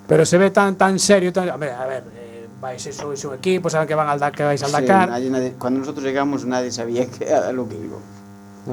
[0.07, 3.33] Pero se ve tan tan serio, tan, a ver, a ver, eh, vais sois un
[3.35, 5.09] equipo, saben que van al Dakar, que vais al Sí, Dakar.
[5.09, 7.97] nadie- nadie- cuando nosotros llegamos nadie sabía que, a lo que iba.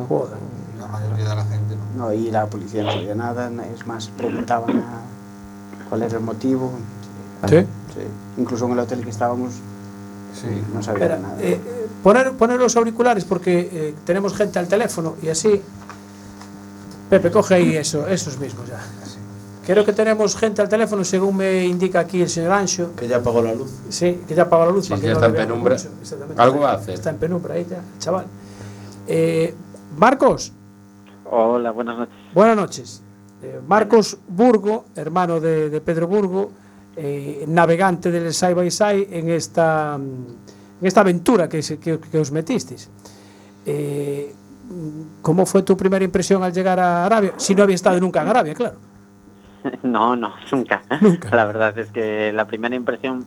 [0.09, 0.37] Joder.
[0.81, 2.05] La mayoría de la gente no.
[2.07, 5.01] No, y la policía no sabía nada, na- es más, preguntaban a
[5.89, 6.73] cuál era el motivo.
[7.49, 7.61] Sí.
[7.61, 8.01] Sí.
[8.39, 9.53] Incluso en el hotel que estábamos
[10.35, 10.49] Sí.
[10.73, 11.37] no Espera, nada.
[11.41, 15.63] eh, eh, poner, poner los auriculares porque eh, tenemos gente al teléfono y así.
[17.11, 18.81] Pepe, coge ahí eso, esos mismos ya.
[19.67, 22.91] Creo que tenemos gente al teléfono, según me indica aquí el señor Ancho.
[22.97, 23.71] Que ya apagó la luz.
[23.89, 24.85] Sí, que ya apagó la luz.
[24.85, 25.77] Sí, para sí, que está no en penumbra.
[26.37, 26.93] Algo Está- hace.
[26.93, 28.27] Está en penumbra ahí ya, chaval.
[29.07, 29.55] Eh,
[29.97, 30.53] Marcos,
[31.31, 32.15] Hola, buenas noches.
[32.35, 33.03] buenas noches.
[33.43, 36.51] Eh, Marcos Burgo, hermano de, de Pedro Burgo,
[36.97, 42.31] eh, navegante del Side by Side en esta, en esta aventura que, que, que os
[42.31, 42.91] metisteis.
[43.65, 44.35] Eh,
[45.23, 47.33] ¿Cómo fue tu primera impresión al llegar a Arabia?
[47.37, 48.77] Si no había estado nunca en Arabia, claro.
[49.83, 50.83] No, no, nunca.
[51.01, 51.35] Nunca.
[51.35, 53.25] La verdad es que la primera impresión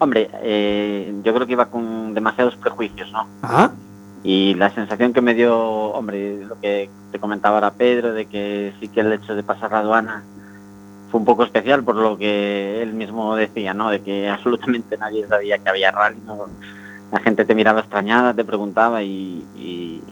[0.00, 3.28] Hombre, eh, yo creo que iba con demasiados prejuicios, ¿no?
[3.44, 3.70] Ah,
[4.24, 8.72] Y la sensación que me dio, hombre, lo que te comentaba ahora Pedro, de que
[8.80, 10.24] sí que el hecho de pasar la aduana
[11.12, 13.88] fue un poco especial por lo que él mismo decía, ¿no?
[13.90, 16.46] De que absolutamente nadie sabía que había rally, ¿no?
[17.12, 20.02] La gente te miraba extrañada, te preguntaba y, y-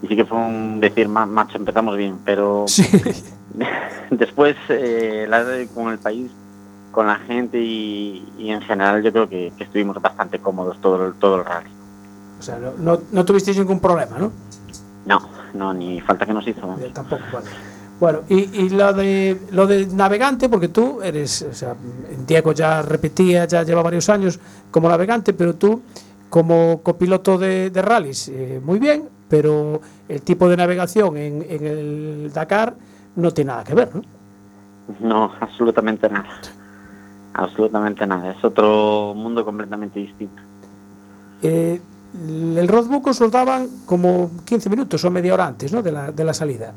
[0.00, 2.84] y sí que fue un decir, "Ma- macho, empezamos bien, pero sí.
[4.10, 6.30] después eh, la con el país,
[6.92, 11.06] con la gente y, y en general yo creo que, que estuvimos bastante cómodos todo
[11.06, 11.70] el, todo el rally.
[12.38, 14.32] O sea, no, no, no tuvisteis ningún problema, ¿no?
[15.06, 16.60] No, no, ni falta que nos hizo.
[16.80, 17.46] Eh, tampoco, vale.
[18.00, 21.76] Bueno, y, y lo de lo de navegante, porque tú eres, o sea,
[22.26, 24.38] Diego ya repetía, ya lleva varios años
[24.70, 25.80] como navegante, pero tú
[26.28, 31.66] como copiloto de, de rallies, eh, muy bien, pero el tipo de navegación en, en
[31.66, 32.74] el Dakar
[33.16, 34.02] no tiene nada que ver, ¿no?
[35.00, 36.28] No, absolutamente nada.
[37.34, 38.30] Absolutamente nada.
[38.32, 40.40] Es otro mundo completamente distinto.
[41.42, 41.80] Eh,
[42.56, 45.82] el roadbook os lo daban como 15 minutos o media hora antes, ¿no?
[45.82, 46.72] De la, de la salida.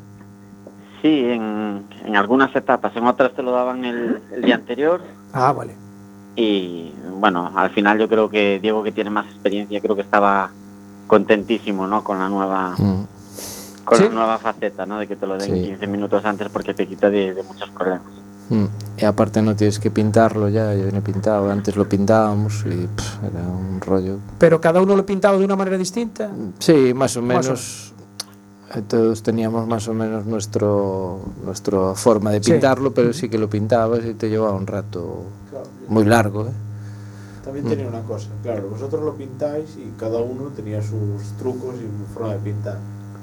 [1.02, 5.52] Sí, en, en algunas etapas, en otras te lo daban el, el día anterior Ah,
[5.54, 5.76] vale.
[6.36, 10.50] y bueno, al final yo creo que Diego que tiene más experiencia creo que estaba
[11.06, 12.04] contentísimo, ¿no?
[12.04, 13.04] Con la nueva Mm.
[13.88, 14.04] Con Sí.
[14.04, 15.00] la nueva faceta, ¿no?
[15.00, 15.62] De que te lo den Sí.
[15.64, 18.02] 15 minutos antes porque te quita de, de muchos problemas.
[18.50, 18.66] Mm.
[18.98, 21.50] Y aparte no tienes que pintarlo ya, ya viene pintado.
[21.50, 24.18] Antes lo pintábamos y pff, era un rollo.
[24.38, 26.30] Pero cada uno lo pintaba de una manera distinta.
[26.60, 27.94] Sí, más o Más o menos.
[28.76, 32.52] eh, Todos teníamos más o menos nuestro nuestra forma de Sí.
[32.52, 36.48] pintarlo, pero sí que lo pintabas y te llevaba un rato Claro, muy largo.
[36.48, 36.52] ¿eh?
[37.44, 37.70] También Mm.
[37.70, 42.14] tenía una cosa, claro, vosotros lo pintáis y cada uno tenía sus trucos y su
[42.14, 42.78] forma de pintar.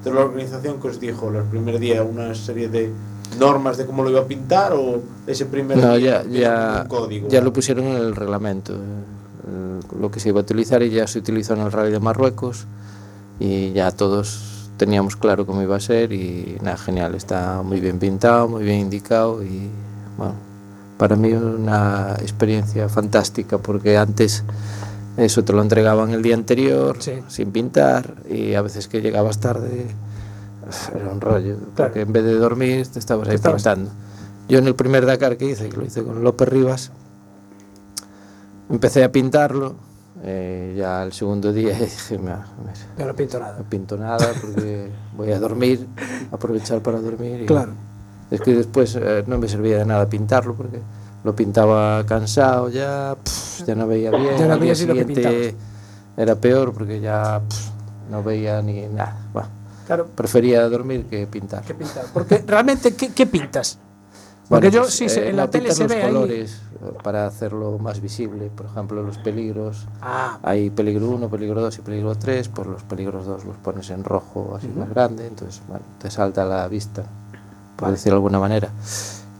[0.05, 2.91] Entonces la organización que os dijo el primer día una serie de
[3.39, 6.87] normas de cómo lo iba a pintar o ese primer No, día ya, ya, un
[6.87, 7.27] código.
[7.27, 8.77] ya lo pusieron en el reglamento, eh,
[9.47, 11.99] el- lo que se iba a utilizar y ya se utilizó en el Rally de
[11.99, 12.65] Marruecos
[13.39, 17.97] y ya todos teníamos claro cómo iba a ser y nada, genial, está muy bien
[17.97, 19.69] pintado, muy bien indicado y
[20.19, 20.33] bueno,
[20.99, 24.43] para mí una experiencia fantástica porque antes
[25.17, 27.13] eso te lo entregaban el día anterior Sí.
[27.27, 29.87] sin pintar y a veces que llegabas tarde
[30.95, 33.91] era un rollo, porque en vez de dormir te estabas ahí Estabas- pintando.
[34.49, 36.91] Yo en el primer Dakar que hice, que lo hice con López Rivas,
[38.69, 39.75] empecé a pintarlo,
[40.23, 43.55] eh, ya el segundo día dije, "Mira, mira, Yo no pinto nada.
[43.59, 45.87] no pinto nada porque voy a dormir,
[46.31, 47.41] aprovechar para dormir.
[47.43, 47.73] Y Claro.
[48.31, 50.79] Es que después eh, no me servía de nada pintarlo porque
[51.25, 54.37] lo pintaba cansado ya, pff, ya no veía bien.
[54.37, 55.55] Ya no lo que siguiente
[56.15, 57.69] era peor porque ya pff,
[58.11, 59.17] no veía ni nada.
[59.33, 59.49] Bueno,
[59.87, 61.63] Claro, prefería dormir que pintar.
[61.63, 62.05] que pintar.
[62.13, 63.77] Porque realmente, ¿qué, qué pintas?
[64.47, 66.97] Porque Bueno, yo pues, sí, eh, en la no, tele se los ve colores eh,
[67.03, 68.51] para hacerlo más visible.
[68.55, 69.87] Por ejemplo, los peligros.
[70.01, 72.49] Ah, Hay peligro 1, peligro 2 y peligro 3.
[72.49, 75.25] Por los peligros 2 los pones en rojo así más grande.
[75.25, 77.03] Entonces, bueno, te salta a la vista,
[77.75, 78.69] por decirlo de alguna manera.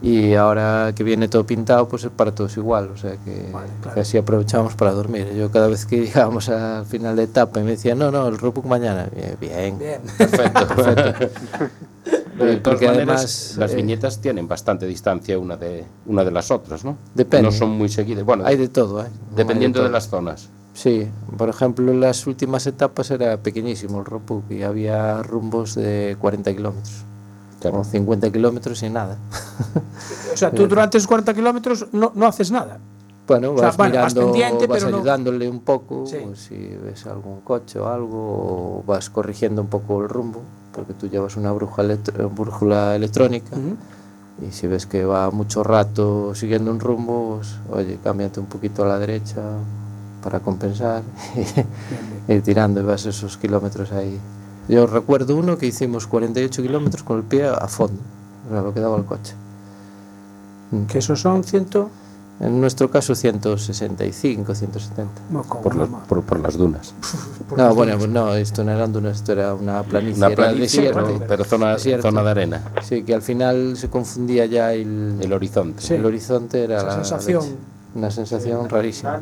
[0.02, 2.90] Y ahora que viene todo pintado, pues es para todos igual.
[2.94, 3.96] O sea que, Vale, claro.
[3.96, 5.34] que así aprovechamos para dormir.
[5.36, 8.38] Yo cada vez que llegábamos al final de etapa y me decían, no, no, el
[8.38, 9.08] roadbook mañana.
[9.14, 9.80] Bien, bien.
[9.80, 10.02] bien.
[10.18, 10.68] Perfecto.
[10.92, 11.30] Eh,
[12.46, 16.32] de todas porque maneras, además, las eh, viñetas tienen bastante distancia una de, una de
[16.32, 16.98] las otras, ¿no?
[17.14, 17.48] Depende.
[17.48, 18.26] No son muy seguidas.
[18.26, 19.08] Bueno, Hay de todo, ¿eh?
[19.36, 19.94] dependiendo de, todo.
[19.94, 20.50] las zonas.
[20.74, 26.18] Sí, por ejemplo, en las últimas etapas era pequeñísimo el roadbook y había rumbos de
[26.20, 27.06] 40 kilómetros.
[27.70, 27.82] Claro.
[27.82, 29.18] O 50 kilómetros y nada.
[30.34, 32.78] O sea, tú durante esos 40 kilómetros no, no haces nada.
[33.28, 36.18] Bueno, O sea, vas bueno, vas mirando, vas pero no- ayudándole un poco, Sí.
[36.36, 38.18] si ves algún coche o algo,
[38.80, 43.56] o vas corrigiendo un poco el rumbo, porque tú llevas una brújula, electro- brújula electrónica
[44.48, 48.84] y si ves que va mucho rato siguiendo un rumbo, pues, oye, cámbiate un poquito
[48.84, 49.42] a la derecha
[50.22, 51.02] para compensar
[52.28, 54.20] y ir tirando y vas esos kilómetros ahí.
[54.68, 58.02] Yo recuerdo uno que hicimos 48 kilómetros con el pie a fondo,
[58.48, 59.34] o sea, lo que daba el coche.
[60.72, 60.86] Mm.
[60.86, 61.90] Que esos son ciento.
[62.38, 65.10] En nuestro caso 165, 170.
[65.30, 66.94] No, como Por, los- no, por, por las dunas.
[67.50, 68.06] por No, las bueno, dunas.
[68.08, 71.06] pues no, esto no eran dunas, esto era una planicie, Una era planicie, desierto.
[71.14, 72.10] pero, pero zona, Desierto.
[72.10, 72.62] zona de arena.
[72.84, 75.82] Sí, que al final se confundía ya el, El horizonte.
[75.82, 75.94] Sí.
[75.94, 77.42] el horizonte, era Esa la sensación.
[77.42, 77.56] leche.
[77.96, 79.18] Una sensación rarísima.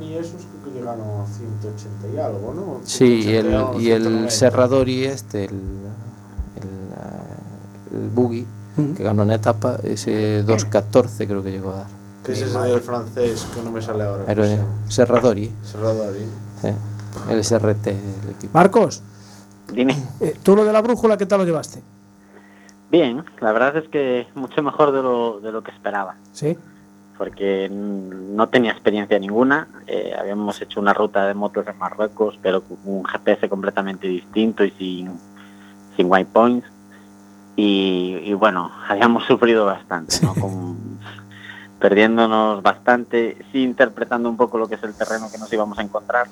[0.73, 2.79] Que llegaron a 180 y algo, ¿no?
[2.83, 4.31] Sí, y el, 180 y el 190.
[4.31, 5.51] Serradori este, el,
[7.91, 8.45] el, el buggy,
[8.97, 11.87] que ganó una etapa, ese 2.14 creo que llegó a dar.
[12.23, 14.23] Que es ese del francés que no me sale ahora.
[14.25, 16.25] Pero eh, Serradori, Serrador, ¿eh?
[16.61, 16.69] sí,
[17.29, 18.51] el SRT, el equipo.
[18.57, 19.03] Marcos,
[19.71, 19.95] Dime.
[20.21, 21.81] eh, tú lo de la brújula, ¿qué tal lo llevaste?
[22.89, 26.15] Bien, la verdad es que mucho mejor de lo, de lo que esperaba.
[26.31, 26.57] Sí.
[27.17, 29.67] Porque no tenía experiencia ninguna.
[29.87, 34.63] Eh, habíamos hecho una ruta de motos en Marruecos, pero con un GPS completamente distinto
[34.63, 35.11] y sin,
[35.95, 36.67] sin waypoints.
[37.55, 40.33] Y, y bueno, habíamos sufrido bastante, ¿no?
[40.33, 40.83] Con-
[41.79, 45.81] perdiéndonos bastante, sí interpretando un poco lo que es el terreno que nos íbamos a
[45.81, 46.27] encontrar,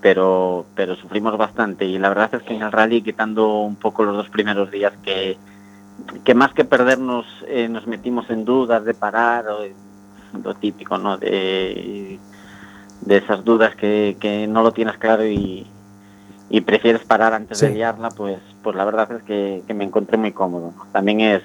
[0.00, 1.84] pero, pero sufrimos bastante.
[1.84, 4.92] Y la verdad es que en el rally, quitando un poco los dos primeros días
[5.04, 5.38] que,
[6.24, 9.58] que más que perdernos eh, nos metimos en dudas de parar o
[10.44, 12.18] lo típico no de,
[13.00, 15.66] de esas dudas que, que no lo tienes claro y,
[16.50, 20.16] y prefieres parar antes de liarla pues pues la verdad es que, que me encontré
[20.16, 20.86] muy cómodo ¿no?
[20.92, 21.42] también es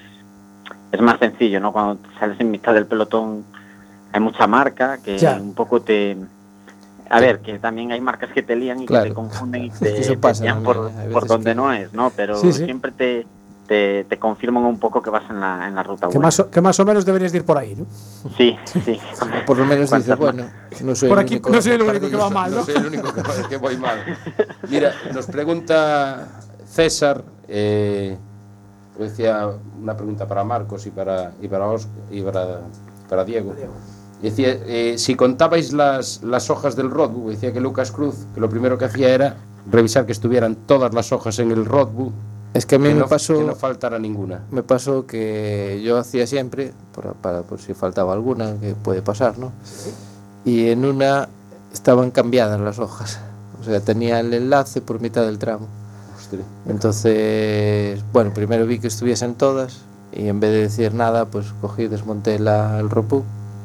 [0.91, 3.43] es más sencillo no cuando sales en mitad del pelotón
[4.11, 5.35] hay mucha marca que Ya.
[5.41, 6.15] un poco te
[7.09, 9.03] a ver que también hay marcas que te lían y Claro.
[9.03, 12.51] que te confunden y te, pasa por, por donde que- no es no pero Sí,
[12.53, 12.65] sí.
[12.65, 13.25] siempre te,
[13.67, 16.27] te, te confirman un poco que vas en la, en la ruta Que buena.
[16.27, 17.85] más, o, que más o menos deberías de ir por ahí, ¿no?
[18.37, 18.99] Sí, sí.
[19.45, 20.49] Por lo menos dice, Cuantas más- bueno,
[20.81, 22.63] no soy Por el aquí único no soy el único que va mal, No ¿no?
[22.65, 23.99] soy el único que, que voy mal.
[24.69, 26.27] Mira, nos pregunta
[26.65, 28.17] César, eh,
[28.97, 29.49] decía
[29.81, 32.61] una pregunta para Marcos y para, y para, Os- y para,
[33.09, 33.53] para Diego.
[34.21, 38.49] Decía, eh, si contabais las, las hojas del roadbook, decía que Lucas Cruz, que lo
[38.49, 39.35] primero que hacía era
[39.69, 42.13] revisar que estuvieran todas las hojas en el roadbook,
[42.53, 43.37] Es que a mí que me no, pasó...
[43.37, 44.41] que no faltara ninguna.
[44.51, 49.37] me pasó que yo hacía siempre, para, para por si faltaba alguna, que puede pasar,
[49.39, 49.51] ¿no?
[50.45, 51.27] Y en una
[51.73, 53.19] estaban cambiadas las hojas.
[53.59, 55.67] O sea, tenía el enlace por mitad del tramo.
[56.15, 56.39] Hostia.
[56.67, 59.79] Entonces, bueno, primero vi que estuviesen todas
[60.11, 63.23] y en vez de decir nada, pues cogí, desmonté la, el ropu,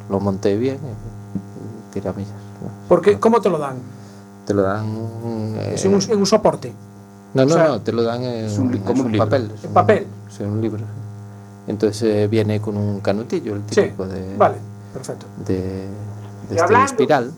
[0.09, 2.31] lo monté bien y tiramillas.
[2.31, 2.71] ¿no?
[2.89, 3.77] Porque, ¿cómo te lo dan?
[4.47, 4.87] Te lo dan...
[5.57, 6.73] eh, Es en un, en un soporte,
[7.45, 9.19] no, no, o sea, no, te lo dan en, es un li- como es un
[9.19, 9.51] papel.
[9.55, 10.07] es en un- papel.
[10.31, 10.85] Sí, un libro.
[11.67, 14.57] Entonces eh, viene con un canutillo, el Sí, típico de, vale,
[14.93, 15.27] perfecto.
[15.47, 15.57] de,
[16.49, 17.31] de este espiral.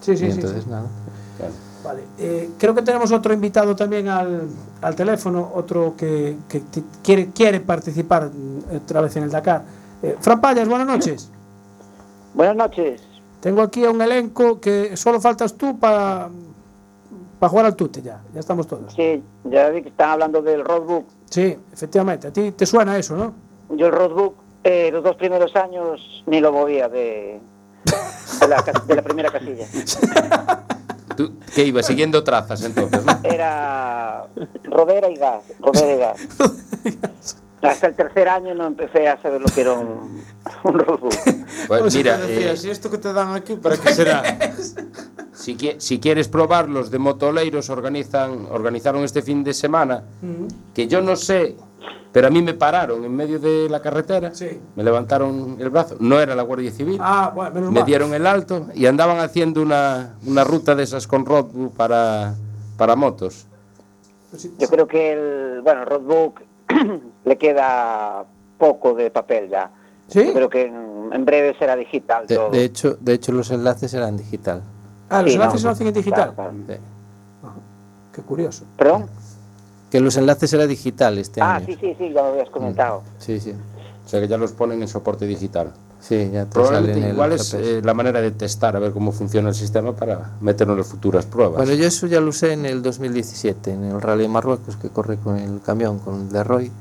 [0.00, 0.70] Sí, sí, y sí, entonces sí.
[0.70, 0.84] nada.
[1.38, 1.52] Claro.
[1.84, 2.02] Vale.
[2.20, 4.42] Eh, creo que tenemos otro invitado también al,
[4.80, 6.36] al teléfono, otro que,
[7.02, 9.64] quiere, quiere participar mm, otra vez en el Dakar.
[10.00, 11.28] Eh, Fran Payas, buenas noches.
[12.34, 13.02] Buenas noches.
[13.40, 16.28] Tengo aquí a un elenco que solo faltas tú para
[17.42, 18.22] para jugar al tute ya.
[18.32, 18.94] Ya estamos todos.
[18.94, 21.06] Sí, ya vi que están hablando del roadbook.
[21.28, 22.28] Sí, efectivamente.
[22.28, 23.34] A ti te suena eso, ¿no?
[23.70, 27.40] Yo el roadbook, eh, los dos primeros años ni lo movía de,
[28.40, 29.66] de, la, cas- de la primera casilla.
[31.16, 33.18] Tú, que iba siguiendo trazas entonces, ¿no?
[33.24, 34.24] Era
[34.62, 36.28] rodera y gas, rodera y gas.
[37.62, 40.22] Hasta el tercer año no empecé a saber lo que era un,
[40.64, 41.12] un roadbook.
[41.66, 44.22] Pues mira, eh, ¿y esto que te dan aquí para qué será?
[45.42, 50.04] si, qui- si quieres probar, los de Motoleiros organizan, organizaron este fin de semana,
[50.74, 51.56] que yo no sé,
[52.12, 54.60] pero a mí me pararon en medio de la carretera, Sí.
[54.76, 57.86] me levantaron el brazo, no era la Guardia Civil, Ah, bueno, menos me mal.
[57.86, 62.34] dieron el alto y andaban haciendo una, una ruta de esas con roadbook para,
[62.76, 63.46] para motos.
[64.58, 66.40] Yo creo que el, bueno, roadbook
[67.24, 68.24] le queda
[68.58, 69.70] poco de papel ya.
[70.08, 70.24] ¿Sí?
[70.26, 72.50] Yo creo que en, en breve será digital De, todo.
[72.50, 74.62] de hecho, de hecho, los enlaces eran digital.
[75.12, 76.34] Ah, los Sí, enlaces no, se lo hacen en digital.
[76.34, 76.52] claro, claro.
[76.68, 76.74] Sí.
[78.14, 78.64] Qué curioso.
[78.76, 79.06] ¿Perdón?
[79.90, 81.66] Que los enlaces eran digital este Ah, año.
[81.66, 83.02] sí, sí, sí, ya lo habías comentado.
[83.18, 83.52] Sí, sí.
[84.04, 85.72] O sea que ya los ponen en soporte digital.
[86.00, 87.78] Sí, ya te sale Probablemente en el igual es GPS.
[87.78, 90.88] eh, la manera de testar a ver cómo funciona el sistema para meterlo en las
[90.88, 91.58] futuras pruebas.
[91.58, 94.88] Bueno, yo eso ya lo usé en el 2017, en el Rally de Marruecos, que
[94.88, 96.72] corre con el camión, con el de Roy,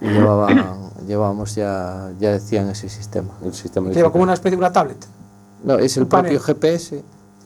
[0.00, 3.30] y llevaban, llevábamos ya, ya decían ese sistema.
[3.44, 5.04] el sistema Lleva como una especie de una tablet.
[5.64, 7.02] No, es el propio GPS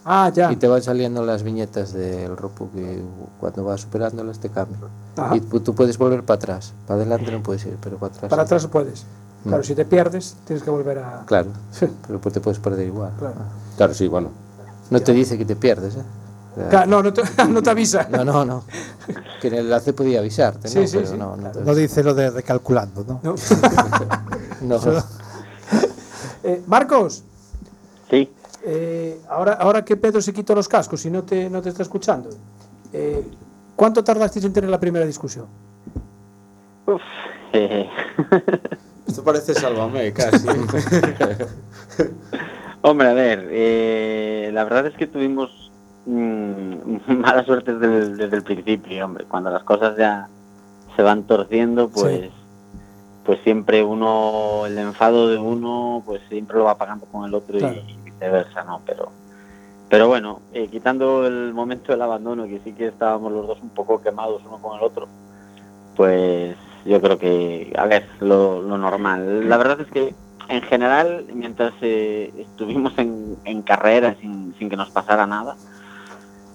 [0.09, 0.52] Ah, ya.
[0.52, 3.02] y te van saliendo las viñetas del ropo que
[3.40, 4.78] cuando vas superándolas te cambia.
[5.16, 5.36] Ajá.
[5.36, 8.30] Y tú puedes volver para atrás, para adelante no puedes ir, pero para atrás.
[8.30, 8.46] Para sí.
[8.46, 9.04] atrás puedes.
[9.44, 11.24] Claro, si te pierdes, tienes que volver a.
[11.26, 11.86] Claro, Sí.
[12.07, 13.11] pero pues te puedes perder igual.
[13.18, 13.34] Claro.
[13.76, 14.30] Claro, sí, bueno.
[14.90, 16.02] No te dice que te pierdes, ¿eh?
[16.52, 18.09] O sea, Ca- No, no te, no te avisa.
[18.09, 18.62] No, no, no.
[19.40, 20.86] Que en el enlace podía avisarte, Sí, ¿no?
[20.86, 21.16] sí, Pero sí.
[21.18, 23.20] no, no, te- No dice lo de recalculando, ¿no?
[23.24, 23.34] No.
[24.62, 24.80] no.
[26.44, 27.24] Eh, Marcos,
[28.11, 28.30] Sí.
[28.68, 31.84] Eh, ahora, ahora que Pedro se quitó los cascos y no te, no te está
[31.84, 32.30] escuchando,
[32.92, 33.24] eh,
[33.76, 35.46] ¿cuánto tardasteis en tener la primera discusión?
[36.86, 37.00] Uf,
[37.52, 37.88] eh,
[39.06, 40.48] Esto parece Sálvame casi.
[42.82, 45.70] Hombre, a ver, eh, la verdad es que tuvimos
[46.06, 49.24] mm, mala suerte desde el, desde el principio, hombre.
[49.26, 50.28] Cuando las cosas ya
[50.96, 52.30] se van torciendo, pues,
[53.24, 57.58] pues siempre uno, el enfado de uno, pues siempre lo va pagando con el otro
[57.58, 57.80] Claro.
[58.04, 58.80] y viceversa, ¿no?
[58.86, 59.10] Pero,
[59.88, 63.70] pero bueno, eh, quitando el momento del abandono, que sí que estábamos los dos un
[63.70, 65.06] poco quemados uno con el otro,
[65.96, 69.48] pues yo creo que, a ver, lo, lo normal.
[69.48, 70.14] La verdad es que
[70.48, 75.56] en general, mientras eh, estuvimos en, en carrera sin, sin que nos pasara nada,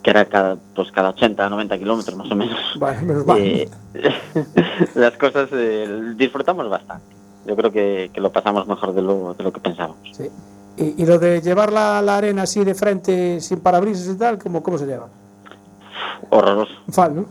[0.02, 3.38] que era cada, pues cada 80, 90 kilómetros más o menos, Vale, menos mal.
[3.40, 3.70] eh,
[4.96, 7.06] las cosas eh, disfrutamos bastante.
[7.46, 9.98] Yo creo que, que lo pasamos mejor de lo, de lo que pensábamos.
[10.14, 10.30] Sí.
[10.78, 14.38] Y, y lo de llevar la, la arena así de frente, sin parabrisas y tal,
[14.38, 15.10] ¿cómo, cómo se lleva?
[16.30, 16.74] Horroroso.
[16.90, 17.26] Fal, ¿no?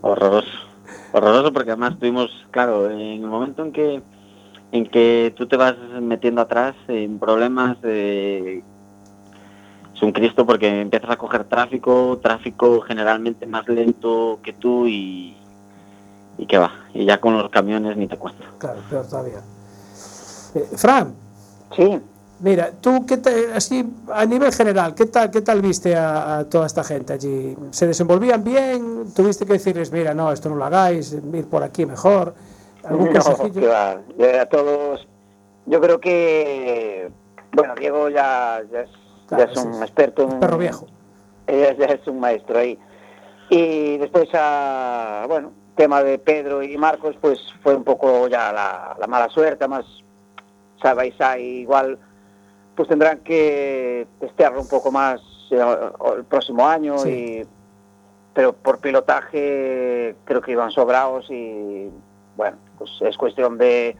[0.00, 0.48] Horroroso.
[1.12, 4.02] Horroroso porque además tuvimos, claro, en el momento en que
[4.72, 8.62] en que tú te vas metiendo atrás en problemas, eh,
[9.94, 15.36] es un Cristo porque empiezas a coger tráfico, tráfico generalmente más lento que tú y,
[16.38, 16.70] y que va.
[16.94, 18.44] Y ya con los camiones ni te cuento.
[18.58, 19.40] Claro, peor todavía.
[20.54, 21.14] Eh, Fran.
[21.74, 22.00] Sí.
[22.40, 26.44] Mira, tú, ¿qué tal, así, a nivel general, ¿qué tal, qué tal viste a, a
[26.48, 27.54] toda esta gente allí?
[27.70, 29.12] ¿Se desenvolvían bien?
[29.14, 32.34] ¿Tuviste que decirles, mira, no, esto no lo hagáis, ir por aquí mejor?
[32.84, 33.20] ¿Algún No,
[33.68, 34.40] va.
[34.40, 35.06] A todos,
[35.66, 37.10] yo creo que,
[37.52, 38.90] bueno, Diego ya, ya, es,
[39.28, 40.22] Claro, ya es un sí, experto.
[40.22, 40.86] en- Perro viejo.
[41.46, 42.78] Ya es un maestro ahí.
[43.50, 48.96] Y después, a, bueno, tema de Pedro y Marcos, pues fue un poco ya la,
[48.98, 49.84] la mala suerte, más
[50.80, 51.98] sabéis ahí igual,
[52.74, 55.60] pues tendrán que testearlo un poco más eh,
[56.16, 57.10] el próximo año Sí.
[57.10, 57.42] y
[58.32, 61.90] pero por pilotaje creo que iban sobrados y
[62.36, 63.96] bueno, pues es cuestión de,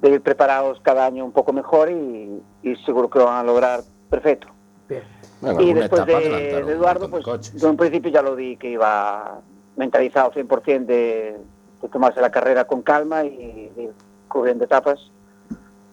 [0.00, 3.44] de ir preparados cada año un poco mejor y, y seguro que lo van a
[3.44, 3.80] lograr
[4.10, 4.48] perfecto.
[4.88, 5.04] Bien.
[5.40, 9.40] Bueno, y después de, Eduardo, pues de yo en principio ya lo di que iba
[9.76, 11.38] mentalizado 100% de,
[11.80, 13.28] de tomarse la carrera con calma y,
[13.76, 13.88] y
[14.28, 15.10] cubriendo etapas.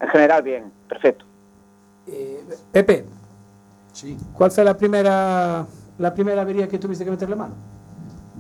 [0.01, 1.26] En general, bien, perfecto.
[2.12, 3.05] Eh, Pepe,
[3.93, 4.18] Sí.
[4.34, 5.66] ¿cuál fue la primera,
[5.97, 7.53] la primera avería que tuviste que meterle mano?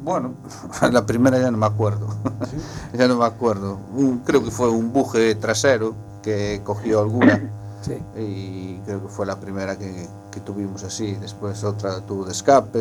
[0.03, 0.33] Bueno,
[0.91, 2.07] la primera ya no me acuerdo.
[2.93, 3.77] ya no me acuerdo.
[3.95, 5.93] Un- creo que fue un buje trasero
[6.23, 7.51] que cogió alguna
[7.81, 7.97] Sí.
[8.17, 11.15] y creo que fue la primera que, que tuvimos así.
[11.15, 12.79] Después otra tuvo de escape,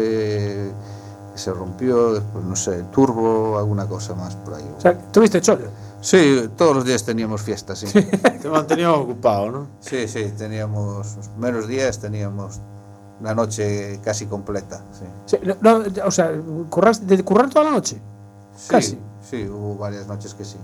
[1.32, 4.68] que se rompió, después no sé, turbo, alguna cosa más por ahí.
[4.76, 5.68] O sea, ¿tuviste chollo?
[6.00, 7.86] Sí, todos los días teníamos fiesta, sí.
[8.42, 9.66] Te manteníamos ocupado, ¿no?
[9.80, 12.60] Sí, sí, teníamos menos días, teníamos
[13.20, 14.84] una noche casi completa.
[14.92, 16.32] Sí, Sí, no, no, o sea,
[16.70, 18.00] ¿curraste, ¿de currar toda la noche?
[18.56, 18.98] sí, Casi.
[19.28, 20.56] sí, hubo varias noches que sí.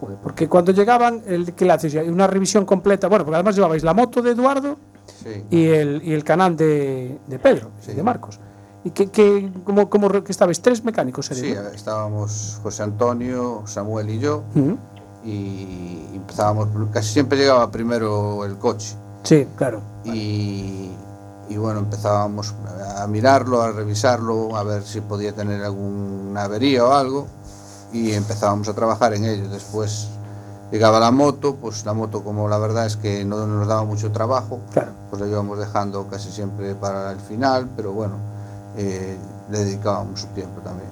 [0.00, 1.94] Joder, porque cuando llegaban, el, ¿qué le haces?
[1.94, 3.08] Una revisión completa.
[3.08, 4.76] Bueno, porque además llevabais la moto de Eduardo
[5.22, 5.44] Sí.
[5.50, 7.92] y el, y el canal de, de Pedro, Sí.
[7.92, 8.38] de Marcos.
[8.84, 10.60] ¿Y qué, qué, cómo, cómo que estabais?
[10.60, 11.26] ¿Tres mecánicos?
[11.26, 11.70] Sí, serían, ¿no?
[11.70, 14.76] estábamos José Antonio, Samuel y yo, Ujú.
[15.24, 18.96] y empezábamos, casi siempre llegaba primero el coche.
[19.22, 19.80] Sí, claro.
[20.04, 20.90] Y,
[21.48, 22.54] y bueno, empezábamos
[22.98, 27.28] a mirarlo, a revisarlo, a ver si podía tener alguna avería o algo,
[27.92, 29.48] y empezábamos a trabajar en ello.
[29.48, 30.08] Después
[30.72, 34.10] llegaba la moto, pues la moto como la verdad es que no nos daba mucho
[34.10, 34.90] trabajo, Claro.
[35.08, 38.14] pues la íbamos dejando casi siempre para el final, pero bueno,
[38.76, 39.16] eh,
[39.50, 40.88] le dedicábamos su tiempo también.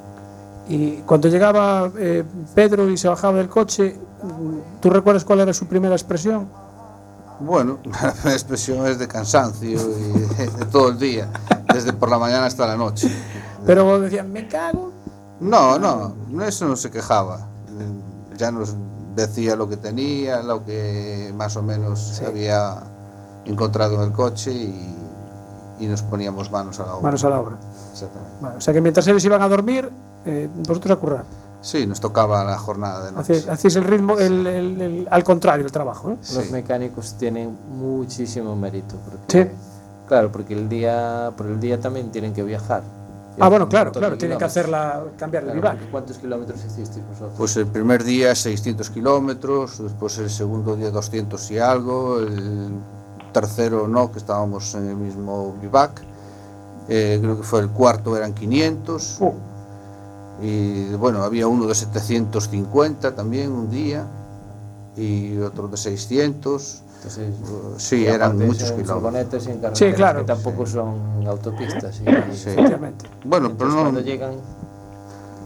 [0.69, 2.25] Y cuando llegaba eh,
[2.55, 3.99] Pedro y se bajaba del coche,
[4.81, 6.49] ¿tú recuerdas cuál era su primera expresión?
[7.41, 7.79] Bueno,
[8.25, 11.29] la expresión es de cansancio y de, de todo el día,
[11.73, 13.11] desde por la mañana hasta la noche.
[13.67, 14.93] Pero decían, me cago.
[15.41, 16.15] No, no,
[16.45, 17.49] eso no se quejaba.
[18.37, 18.77] Ya nos
[19.17, 22.83] decía lo que tenía, lo que más o menos había
[23.45, 24.97] encontrado en el coche y,
[25.81, 27.03] y nos poníamos manos a la obra.
[27.03, 27.57] Manos a la obra.
[27.93, 28.37] Exactamente.
[28.41, 29.91] Bueno, o sea que mientras ellos iban a dormir,
[30.25, 31.25] eh, vosotros a currar.
[31.63, 33.45] Sí, nos tocaba la jornada de noche.
[33.51, 36.11] Hacéis, el ritmo, el, el- el- al contrario, el trabajo.
[36.11, 36.53] Los Sí.
[36.53, 38.95] mecánicos tienen muchísimo mérito.
[39.05, 39.51] Porque, Sí.
[40.09, 42.83] Claro, porque el día, por el día también tienen que viajar.
[43.39, 45.77] Ah, bueno, claro, claro, de tienen que hacerla, cambiar el Claro, vivac.
[45.77, 47.33] porque ¿Cuántos kilómetros hicisteis vosotros?
[47.39, 52.71] Pues el primer día 600 kilómetros, después el segundo día 200 y algo, el
[53.33, 56.03] tercero no, que estábamos en el mismo bivac,
[56.91, 59.33] eh, creo que fue el cuarto eran 500, Uh.
[60.43, 64.05] y bueno, había uno de 750 también un día,
[64.97, 67.35] y otro de 600, Entonces,
[67.79, 69.47] sí, y eran muchos kilómetros.
[69.47, 70.21] en Sí, claro.
[70.21, 71.95] que tampoco son autopistas.
[71.97, 72.03] Sí.
[72.07, 73.07] Efectivamente.
[73.25, 74.33] Bueno, pero Entonces, no, cuando llegan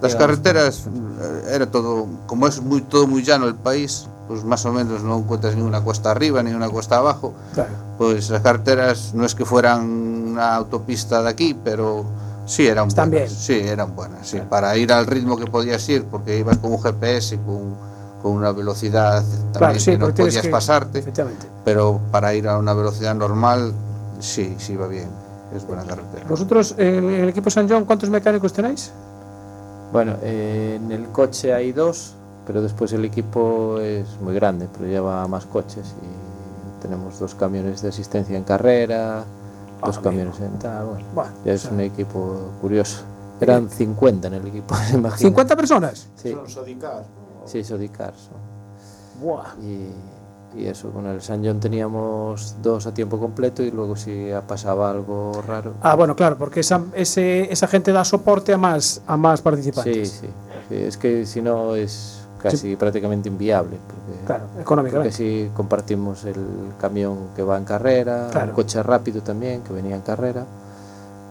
[0.03, 4.65] Las carreteras eh, era todo, como es muy todo muy llano el país, pues más
[4.67, 7.35] o menos no encuentras ni una cuesta arriba ni una cuesta abajo.
[7.55, 7.71] Claro.
[7.99, 12.05] Pues las carreteras no es que fueran una autopista de aquí, pero
[12.47, 13.47] sí eran Están buenas.
[13.49, 13.63] bien.
[13.63, 14.27] Sí, eran buenas.
[14.29, 17.75] Sí, para ir al ritmo que podías ir, porque ibas con un GPS con,
[18.23, 21.47] con una velocidad también Claro, sí, que no podías que- pasarte, Efectivamente.
[21.65, 23.73] pero para ir a una velocidad normal,
[24.21, 25.09] sí, sí iba bien.
[25.55, 26.25] Es buena carretera.
[26.29, 28.91] ¿Vosotros en el equipo San John cuántos mecánicos tenéis?
[29.93, 32.15] Bueno, eh, en el coche hay dos
[32.47, 37.83] pero después el equipo es muy grande, pero lleva más coches y tenemos dos camiones
[37.83, 39.25] de asistencia en carrera,
[39.85, 40.87] dos camiones en tal.
[40.87, 43.03] Bueno, Bueno, ya es un equipo curioso.
[43.41, 45.31] Eran 50 en el equipo, imagina.
[45.31, 46.09] ¿50 personas?
[46.15, 47.07] Sí, Son sodicars.
[47.47, 48.13] sí, Sodicar.
[48.15, 48.55] son.
[49.23, 49.55] Buah.
[49.63, 49.91] Y,
[50.57, 54.91] y eso, con el San John teníamos dos a tiempo completo y luego si pasaba
[54.91, 55.75] algo raro.
[55.83, 59.45] Ah, bueno, claro, porque esa, ese, esa gente da soporte a más, a más Sí,
[59.45, 60.11] participantes.
[60.11, 60.29] sí,
[60.69, 62.21] sí, Es que si no es
[62.51, 63.79] casi prácticamente inviable.
[63.87, 65.13] Porque, Claro, porque económicamente.
[65.17, 66.37] si compartimos el
[66.81, 68.49] camión que va en carrera, Claro.
[68.51, 70.45] un coche rápido también que venía en carrera.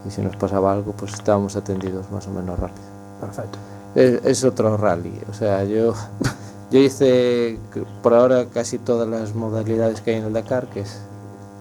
[0.05, 2.81] Y si nos pasaba algo, pues estábamos atendidos más o menos rápido.
[3.21, 3.57] Perfecto.
[3.95, 5.13] Es, es otro rally.
[5.29, 5.93] O sea, yo,
[6.71, 7.57] yo hice
[8.01, 10.99] por ahora casi todas las modalidades que hay en el Dakar, que es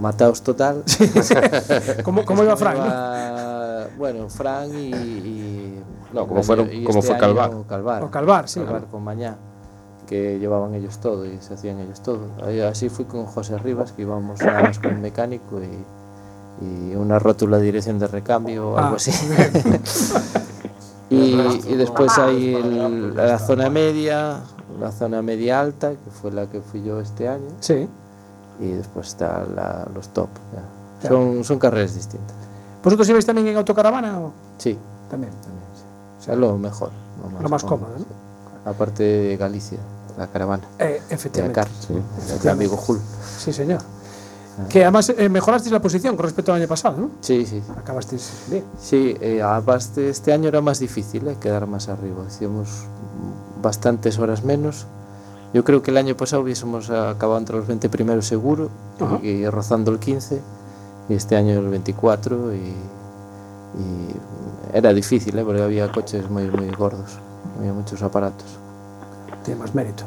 [0.01, 0.83] mataos total.
[2.03, 2.77] ¿Cómo, cómo iba Frank?
[2.79, 5.83] Iba, bueno, Fran y, y-
[6.13, 7.51] No, como fueron- como fue año Calvar.
[7.69, 8.03] Calvar.
[8.05, 8.61] O Calvar, sí.
[8.61, 9.37] Calvar con Mañá,
[10.07, 12.21] que llevaban ellos todo y se hacían ellos todo.
[12.69, 17.19] Así fui con José Rivas, que íbamos nada más con un mecánico y, y una
[17.19, 18.97] rótula de dirección de recambio o algo Ah.
[18.97, 19.11] así.
[21.11, 21.35] y,
[21.69, 24.41] y después hay el- la zona media,
[24.81, 27.89] la zona media alta, que fue la que fui yo este año, Sí.
[28.61, 30.29] y después está la- los top.
[31.07, 32.35] Son, son carreras distintas.
[32.83, 34.79] ¿Vosotros ibais también en autocaravana o Sí,
[35.11, 35.33] también?
[36.23, 36.91] O sea, lo mejor.
[37.21, 37.99] Lo más, Lo más cómodo, ¿no?
[37.99, 38.07] sí.
[38.65, 39.79] Aparte de Galicia,
[40.17, 40.63] la caravana.
[40.79, 41.61] Eh, De efectivamente.
[41.61, 42.39] Dakar, sí.
[42.45, 43.01] de amigo Jul.
[43.39, 43.81] Sí, señor.
[44.69, 47.11] Que además eh, mejorasteis la posición con respecto al año pasado, ¿no?
[47.23, 47.61] Sí, sí.
[47.77, 48.65] Acabasteis bien.
[48.81, 49.43] Sí, eh,
[49.97, 52.23] este año era más difícil eh, quedar más arriba.
[52.27, 52.85] Hacíamos
[53.61, 54.87] bastantes horas menos.
[55.55, 58.69] Yo creo que el año pasado hubiésemos acabado entre los 20 primeros seguro
[59.23, 60.41] y, y rozando el 15
[61.09, 62.75] y este año el 24 y,
[63.79, 67.19] y era difícil eh, porque había coches muy, muy gordos,
[67.59, 68.47] había muchos aparatos.
[69.45, 70.05] Tiene más mérito.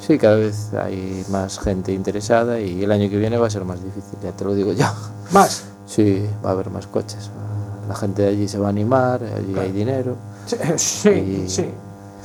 [0.00, 3.64] Sí, cada vez hay más gente interesada y el año que viene va a ser
[3.64, 4.86] más difícil, ya te lo digo yo.
[5.32, 5.64] Más.
[5.86, 7.30] Sí, va a haber más coches.
[7.88, 10.16] La gente de allí se va a animar, allí hay dinero.
[10.46, 11.66] Sí, eh, sí, Y- sí,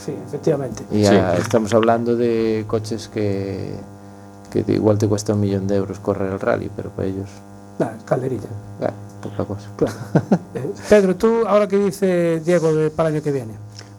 [0.04, 0.84] sí, efectivamente.
[0.92, 3.76] Y ya estamos hablando de coches que,
[4.52, 7.30] que igual te cuesta un millón de euros correr el rally, pero para ellos,
[7.80, 8.48] Nada, calderilla.
[9.36, 9.70] Cosa.
[9.76, 9.96] Claro.
[10.90, 13.54] Pedro, tú, ahora que dice Diego de, para el año que viene.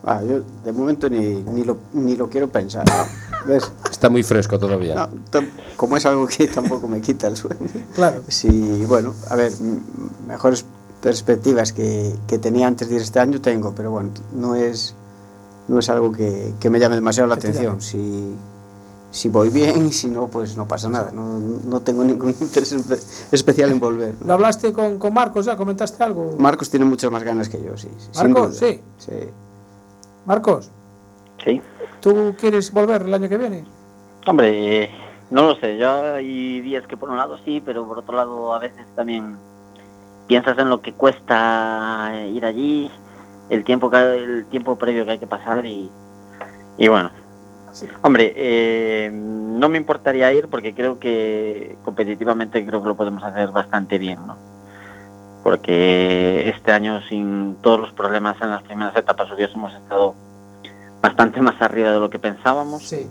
[0.04, 2.84] Ah, yo de momento ni, ni, lo, ni lo quiero pensar.
[2.86, 3.46] ¿no?
[3.46, 3.70] ¿Ves?
[3.90, 4.94] Está muy fresco todavía.
[4.94, 5.08] No,
[5.76, 7.58] como es algo que tampoco me quita el sueño.
[7.94, 8.22] Claro.
[8.28, 9.52] Sí, bueno, a ver,
[10.26, 10.64] mejores
[11.02, 14.94] perspectivas que, que tenía antes de ir este año tengo, pero bueno, no es,
[15.68, 17.80] no es algo que, que me llame demasiado la atención.
[17.80, 18.34] Si,
[19.10, 21.10] si voy bien y si no, pues no pasa nada.
[21.12, 24.14] No, no tengo ningún interés espe- especial en volver.
[24.20, 24.26] ¿no?
[24.26, 25.56] ¿Lo hablaste con, con Marcos ya?
[25.56, 26.34] ¿Comentaste algo?
[26.38, 27.88] Marcos tiene muchas más ganas que yo, sí.
[28.16, 28.80] Marcos, sí.
[28.98, 29.12] Sí.
[30.26, 30.70] Marcos,
[31.44, 31.62] Sí.
[32.00, 33.64] ¿tú quieres volver el año que viene?
[34.26, 34.90] Hombre,
[35.30, 35.78] no lo sé.
[35.78, 39.36] Yo hay días que por un lado sí, pero por otro lado a veces también
[40.26, 42.90] piensas en lo que cuesta ir allí,
[43.48, 45.90] el tiempo que el tiempo previo que hay que pasar y,
[46.76, 47.10] y bueno.
[48.02, 53.50] Hombre, eh, no me importaría ir porque creo que competitivamente creo que lo podemos hacer
[53.50, 54.36] bastante bien, ¿no?
[55.42, 60.14] Porque este año sin todos los problemas en las primeras etapas hubiésemos estado
[61.00, 63.06] bastante más arriba de lo que pensábamos Sí.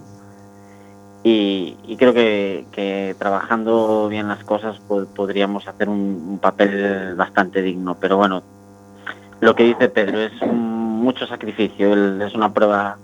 [1.24, 7.16] y, y creo que, que trabajando bien las cosas po- podríamos hacer un, un papel
[7.16, 7.96] bastante digno.
[8.00, 8.44] Pero bueno,
[9.40, 12.98] lo que dice Pedro es un- mucho sacrificio, el- es una prueba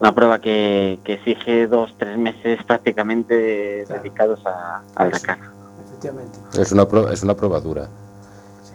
[0.00, 4.02] una prueba que, que exige dos, tres meses prácticamente Claro.
[4.02, 5.38] dedicados a, al Dakar.
[5.86, 6.38] Efectivamente.
[6.60, 7.88] Es una, pro- es una prueba dura.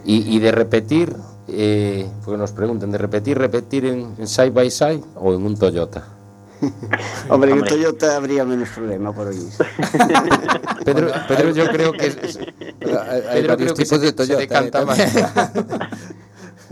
[0.04, 1.16] Y, y de repetir,
[1.48, 5.56] eh, porque nos preguntan, ¿de repetir, repetir en, en side by side o en un
[5.58, 6.04] Toyota?
[7.30, 7.70] Hombre, en Hombre.
[7.70, 9.36] Toyota habría menos problema por hoy.
[10.84, 12.38] Pedro, Pedro yo creo que, es-
[12.78, 14.40] Pero hay, Pedro varios creo que tipos se, de se Toyota.
[14.40, 14.84] decanta ¿eh?
[14.84, 14.98] más.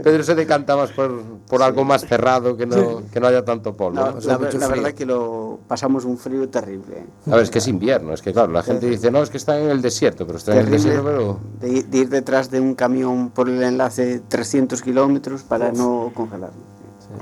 [0.02, 3.76] Pedro se decanta más por, por algo más cerrado, que no, que no haya tanto
[3.76, 4.00] polvo.
[4.00, 4.20] No, ¿no?
[4.20, 6.98] la, mucho la verdad que lo pasamos un frío terrible.
[6.98, 7.06] ¿eh?
[7.30, 9.36] A ver, es que es invierno, es que claro, la gente dice, no, es que
[9.36, 11.40] están en el desierto, pero están en el desierto, pero...
[11.60, 16.56] de, de ir detrás de un camión por el enlace 300 kilómetros para no congelarlo.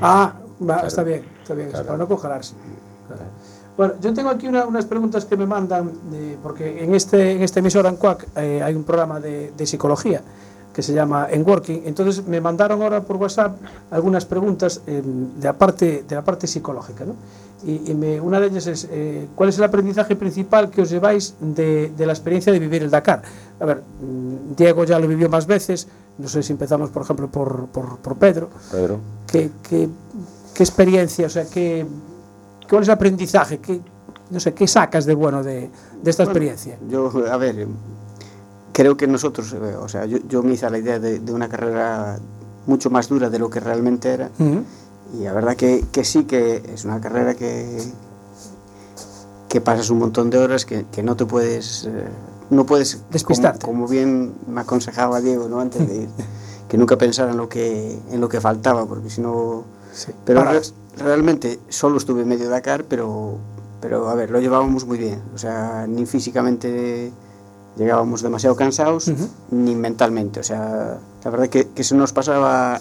[0.01, 0.35] Ah,
[0.69, 2.55] va, está bien, está bien, eso, para no congelarse.
[3.07, 3.23] Claro.
[3.77, 7.43] Bueno, yo tengo aquí una- unas preguntas que me mandan, de- porque en este, en
[7.43, 10.23] este emisora en CUAC eh, hay un programa de, de psicología
[10.81, 13.59] que se llama En Working, entonces me mandaron ahora por WhatsApp
[13.91, 17.05] algunas preguntas eh, de, la parte, de la parte psicológica.
[17.05, 17.17] ¿no?
[17.67, 20.89] Y, y me- una de ellas es, eh, ¿cuál es el aprendizaje principal que os
[20.89, 23.21] lleváis de, de la experiencia de vivir el Dakar?
[23.61, 27.29] A ver, mm, Diego ya lo vivió más veces, no sé si empezamos, por ejemplo,
[27.29, 28.49] por, por, por Pedro.
[28.71, 29.01] Pedro.
[29.31, 29.87] ¿Qué, qué,
[30.55, 31.85] qué experiencia, o sea, qué,
[32.71, 33.59] ¿Cuál es el aprendizaje?
[33.59, 33.83] ¿Qué,
[34.31, 35.69] no sé, ¿qué sacas de bueno de,
[36.03, 36.79] de esta experiencia?
[36.89, 37.67] Yo, a ver,
[38.81, 41.33] creo que nosotros, eh, o sea, yo, yo me hice a la idea de, de
[41.35, 42.19] una carrera
[42.67, 44.31] mucho más dura de lo que realmente era.
[44.39, 44.63] Ujú.
[45.19, 47.83] Y la verdad que, que sí, que es una carrera que,
[49.51, 52.05] que pasas un montón de horas que, que no te puedes, eh,
[52.49, 53.67] no puedes Despistarte.
[53.67, 55.61] Como, como bien me aconsejaba Diego ¿no?
[55.61, 56.09] antes de ir,
[56.69, 59.65] que nunca pensara en lo que, en lo que faltaba, porque si no...
[60.25, 60.63] Pero re-
[60.97, 63.37] realmente solo estuve medio Dakar, pero,
[63.83, 65.21] pero a ver, lo llevábamos muy bien.
[65.35, 67.13] O sea, ni físicamente
[67.77, 69.11] llegábamos demasiado cansados,
[69.51, 70.41] ni mentalmente.
[70.41, 72.81] O sea, la verdad que, que se nos pasaba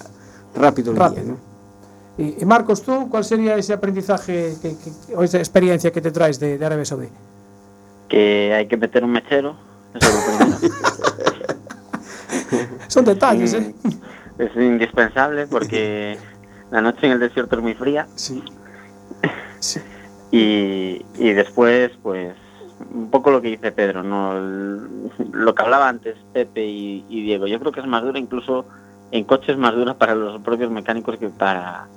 [0.55, 1.23] rápido el Rápido.
[1.23, 1.31] día.
[1.33, 1.37] ¿no?
[2.17, 6.11] Y, y Marcos, ¿tú cuál sería ese aprendizaje que, que- o esa experiencia que te
[6.11, 7.07] traes de, de Arabia Saudí?
[8.09, 9.55] Que hay que meter un mechero.
[9.93, 10.75] Eso es lo primero.
[12.87, 13.75] Son detalles, ¿eh?
[14.37, 16.17] es indispensable porque
[16.71, 18.07] la noche en el desierto es muy fría.
[18.15, 18.43] Sí.
[20.31, 22.35] Y, y después, pues,
[22.93, 24.37] un poco lo que dice Pedro, ¿no?
[24.37, 27.47] El- lo que hablaba antes Pepe y, y Diego.
[27.47, 28.65] Yo creo que es más dura, incluso
[29.11, 31.87] en coches más dura para los propios mecánicos que para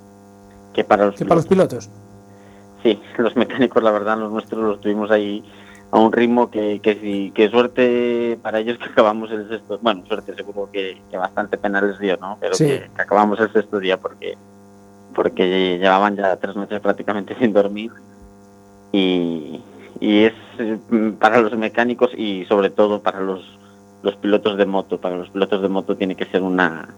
[0.73, 1.89] que para los Que para los pilotos.
[1.89, 2.03] pilotos.
[2.83, 5.45] Sí, los mecánicos, la verdad, los nuestros los tuvimos ahí
[5.93, 9.79] a un ritmo que, que, sí, que suerte para ellos que acabamos el sexto.
[9.83, 12.39] Bueno, suerte seguro que, que bastante pena les dio, ¿no?
[12.41, 12.65] Pero Sí.
[12.67, 14.37] que, que acabamos el sexto día porque,
[15.15, 17.93] porque llevaban ya tres noches prácticamente sin dormir.
[18.91, 19.61] Y,
[20.01, 20.33] y es
[21.19, 23.41] para los mecánicos y sobre todo para los,
[24.03, 25.01] los pilotos de moto.
[25.01, 26.89] Para los pilotos de moto tiene que ser una,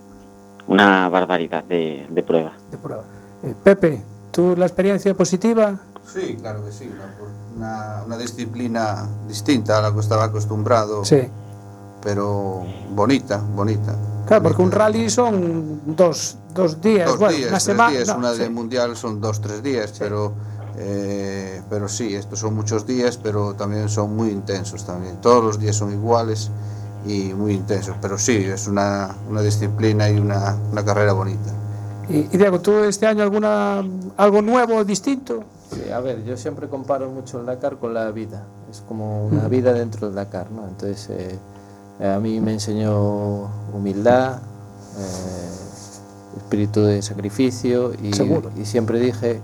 [0.66, 2.52] una barbaridad de, de prueba.
[2.70, 3.02] De prueba.
[3.42, 4.02] Eh, Pepe,
[4.32, 5.78] ¿tú la experiencia positiva?
[6.06, 6.90] Sí, claro que sí,
[7.56, 11.22] una, una, disciplina distinta a la que estaba acostumbrado, Sí.
[12.02, 13.96] pero bonita, bonita.
[14.26, 17.90] Claro, porque un rally son dos, dos días, Dos bueno, días, una tres semana.
[17.90, 18.38] días, no, una sí.
[18.40, 20.32] del mundial son dos, tres días, pero,
[20.76, 25.16] eh, pero sí, estos son muchos días, pero también son muy intensos también.
[25.20, 26.50] Todos los días son iguales
[27.06, 31.52] y muy intensos, pero sí, es una, una disciplina y una, una carrera bonita.
[32.08, 33.84] Y, y Diego, ¿tú este año alguna
[34.16, 35.44] algo nuevo, distinto?
[35.70, 38.44] Sí, a ver, yo siempre comparo mucho el Dakar con la vida.
[38.70, 40.66] Es como una vida dentro del Dakar, ¿no?
[40.66, 41.38] Entonces, eh,
[42.04, 44.38] a mí me enseñó humildad,
[44.98, 45.54] eh,
[46.36, 48.10] espíritu de sacrificio y,
[48.60, 49.40] y siempre dije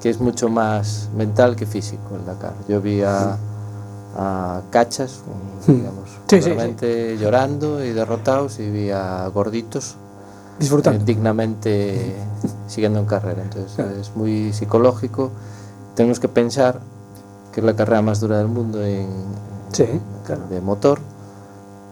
[0.00, 2.54] que es mucho más mental que físico el Dakar.
[2.68, 3.36] Yo vi a,
[4.16, 5.20] a cachas,
[5.66, 6.52] digamos, Sí, sí,
[7.18, 9.96] llorando y derrotados y vi a gorditos
[10.58, 11.00] Disfrutando.
[11.00, 12.14] eh, dignamente
[12.68, 13.42] siguiendo en carrera.
[13.42, 15.30] Entonces es muy psicológico.
[15.96, 16.80] Tenemos que pensar
[17.52, 19.08] que es la carrera más dura del mundo en,
[19.72, 19.86] Sí,
[20.50, 20.98] de motor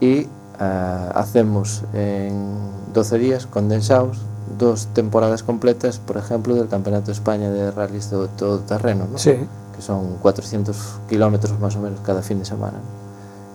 [0.01, 0.27] y
[0.61, 2.57] ah, hacemos en
[2.95, 4.19] 12 días condensados
[4.59, 9.19] dos temporadas completas, por ejemplo, del Campeonato de España de rallies de todo terreno, ¿no?
[9.19, 9.35] Sí.
[9.75, 10.77] que son 400
[11.09, 12.79] kilómetros más o menos cada fin de semana.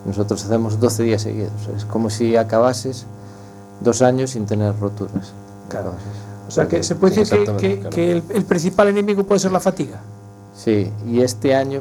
[0.06, 1.52] Nosotros hacemos 12 días seguidos.
[1.76, 3.06] Es como si acabases
[3.80, 5.32] dos años sin tener roturas.
[5.68, 5.92] Claro.
[6.46, 7.90] O sea, que se puede decir que, que- claro.
[7.90, 10.00] que el, el principal enemigo puede ser la fatiga.
[10.54, 11.80] Sí, y este año,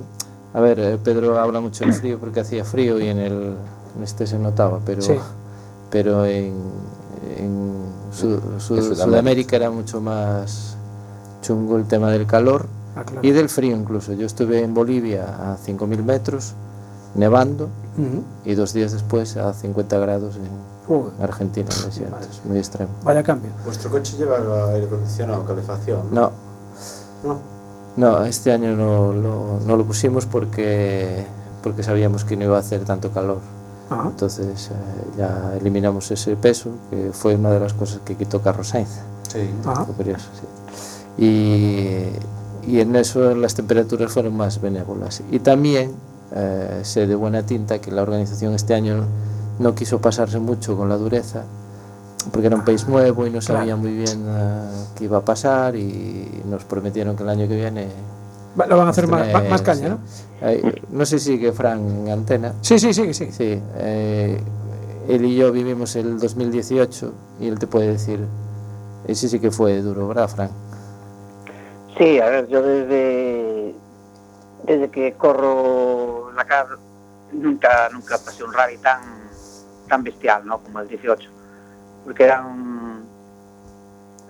[0.54, 3.56] a ver, eh, Pedro habla mucho del frío porque hacía frío y en el
[3.98, 5.14] en este se notaba, pero, Sí.
[5.92, 6.54] pero en,
[7.38, 7.74] en
[8.12, 9.06] Su- Su- En Sudamérica.
[9.06, 10.76] Sudamérica era mucho más
[11.42, 13.28] chungo el tema del calor Ah, claro.
[13.28, 14.14] y del frío incluso.
[14.14, 16.54] Yo estuve en Bolivia a 5.000 metros,
[17.16, 17.70] nevando,
[18.46, 22.18] y dos días después a 50 grados en Argentina, en.
[22.30, 22.90] Es muy extremo.
[23.04, 23.52] vaya cambio.
[23.66, 24.38] Vuestro coche lleva
[24.74, 26.02] aire acondicionado, calefacción.
[26.12, 26.32] No,
[27.24, 27.38] No.
[27.98, 31.26] no, este año no, lo- no lo pusimos porque,
[31.64, 33.40] porque sabíamos que no iba a hacer tanto calor.
[33.90, 34.08] Ajá.
[34.10, 34.70] Entonces
[35.18, 38.90] ya eliminamos ese peso, que fue una de las cosas que quitó Carlos Sainz.
[39.32, 39.50] Sí.
[39.66, 39.86] Ajá.
[39.86, 41.24] Fue curioso, sí.
[41.26, 45.22] Y, y en eso las temperaturas fueron más benévolas.
[45.32, 45.92] Y también
[46.36, 49.06] eh, sé de buena tinta que la organización este año
[49.60, 51.44] no quiso pasarse mucho con la dureza,
[52.32, 53.60] porque era un país nuevo y no Claro.
[53.60, 54.62] sabía muy bien eh,
[54.96, 57.88] qué iba a pasar y nos prometieron que el año que viene...
[58.56, 59.90] Lo van a hacer más, más caña.
[59.90, 60.00] ¿no?
[60.42, 62.54] Eh, no sé si que Fran en antena.
[62.62, 63.32] Sí, sí, sí, sí.
[63.32, 64.40] Sí, eh,
[65.08, 68.26] él y yo vivimos el 2018 y él te puede decir,
[69.08, 70.50] ese sí que fue duro, ¿verdad, Fran?
[71.98, 73.76] Sí, a ver, yo desde,
[74.66, 76.68] desde que corro la car
[77.32, 79.02] nunca, nunca pasé un rally tan,
[79.88, 80.60] tan bestial, ¿no?
[80.60, 81.30] Como el 18.
[82.04, 83.04] Porque eran,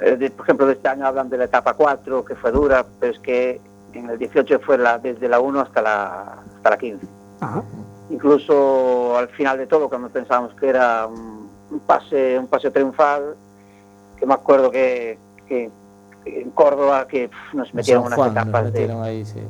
[0.01, 2.86] eh, de- por ejemplo, de este año hablan de la etapa 4, que fue dura,
[2.99, 3.61] pero es que
[3.93, 6.21] en el 18 fue la, desde la 1 hasta la,
[6.55, 7.05] hasta la 15.
[7.41, 7.63] Ajá.
[8.09, 13.35] Incluso al final de todo, cuando pensábamos que era un, un pase, un pase triunfal,
[14.17, 15.17] que me acuerdo que,
[15.47, 15.71] que-
[16.23, 19.41] que Córdoba que nos metieron unas nos etapas de, metieron ahí, sí.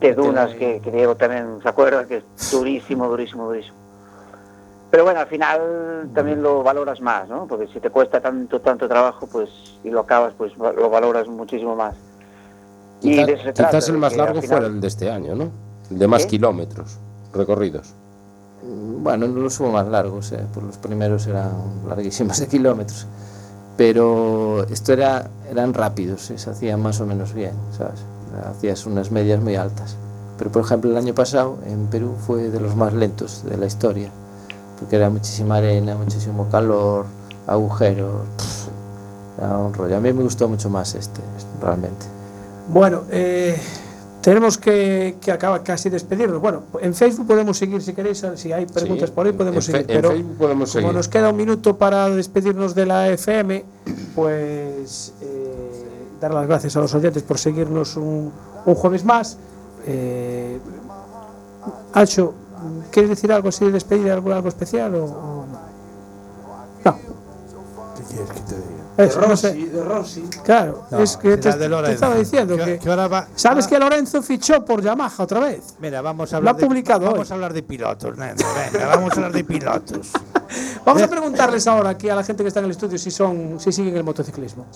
[0.00, 3.76] de dunas que, que Diego también se acuerda que es durísimo, durísimo, durísimo.
[4.90, 7.46] Pero bueno, al final también lo valoras más, ¿no?
[7.46, 9.50] Porque si te cuesta tanto, tanto trabajo, pues,
[9.82, 11.96] y lo acabas, pues lo valoras muchísimo más.
[13.04, 15.50] Y Quizá- quizás el más largo al final- fuera el de este año, ¿no?
[15.90, 16.28] El de más ¿Sí?
[16.28, 16.98] kilómetros
[17.34, 17.92] recorridos.
[18.62, 21.50] Bueno, no los hubo más largos, eh, pues los primeros eran
[21.88, 23.06] larguísimos de kilómetros.
[23.76, 28.00] Pero esto era, eran rápidos, eh, se hacían más o menos bien, ¿sabes?
[28.48, 29.96] Hacías unas medias muy altas.
[30.38, 33.66] Pero por ejemplo el año pasado en Perú fue de los más lentos de la
[33.66, 34.10] historia,
[34.80, 37.04] porque era muchísima arena, muchísimo calor,
[37.46, 38.68] agujeros, pff,
[39.38, 39.96] era un rollo.
[39.96, 41.20] A mí me gustó mucho más este,
[41.60, 42.06] realmente.
[42.68, 43.58] Bueno, eh,
[44.22, 46.40] tenemos que, que acabar casi despedirnos.
[46.40, 49.82] Bueno, en Facebook podemos seguir si queréis, si hay preguntas Sí, por ahí podemos seguir.
[49.82, 50.94] en pero Facebook podemos como seguir.
[50.96, 53.64] nos queda un minuto para despedirnos de la FM,
[54.14, 55.84] pues eh,
[56.20, 58.32] dar las gracias a los oyentes por seguirnos un,
[58.64, 59.36] un jueves más.
[59.86, 60.58] Eh,
[61.92, 62.32] Ancho,
[62.90, 65.58] ¿quieres decir algo así de despedir, algo, algo especial o, o no?
[66.84, 66.98] No.
[67.96, 68.73] ¿Qué quieres que te diga?
[68.96, 69.54] Eso, de no Rossi, sé.
[69.54, 70.22] de Rossi.
[70.44, 73.66] Claro, No, es que te, de te estaba diciendo Que- que, que ahora va- ¿Sabes
[73.66, 73.68] ah.
[73.68, 75.74] que Lorenzo fichó por Yamaha otra vez?
[75.80, 77.12] Mira, vamos a Lo hablar ha publicado de, hoy.
[77.14, 78.34] Vamos a hablar de pilotos, nene,
[78.72, 80.10] venga, vamos a hablar de pilotos.
[80.84, 83.58] Vamos a preguntarles ahora aquí a la gente que está en el estudio si son
[83.58, 84.66] si siguen el motociclismo.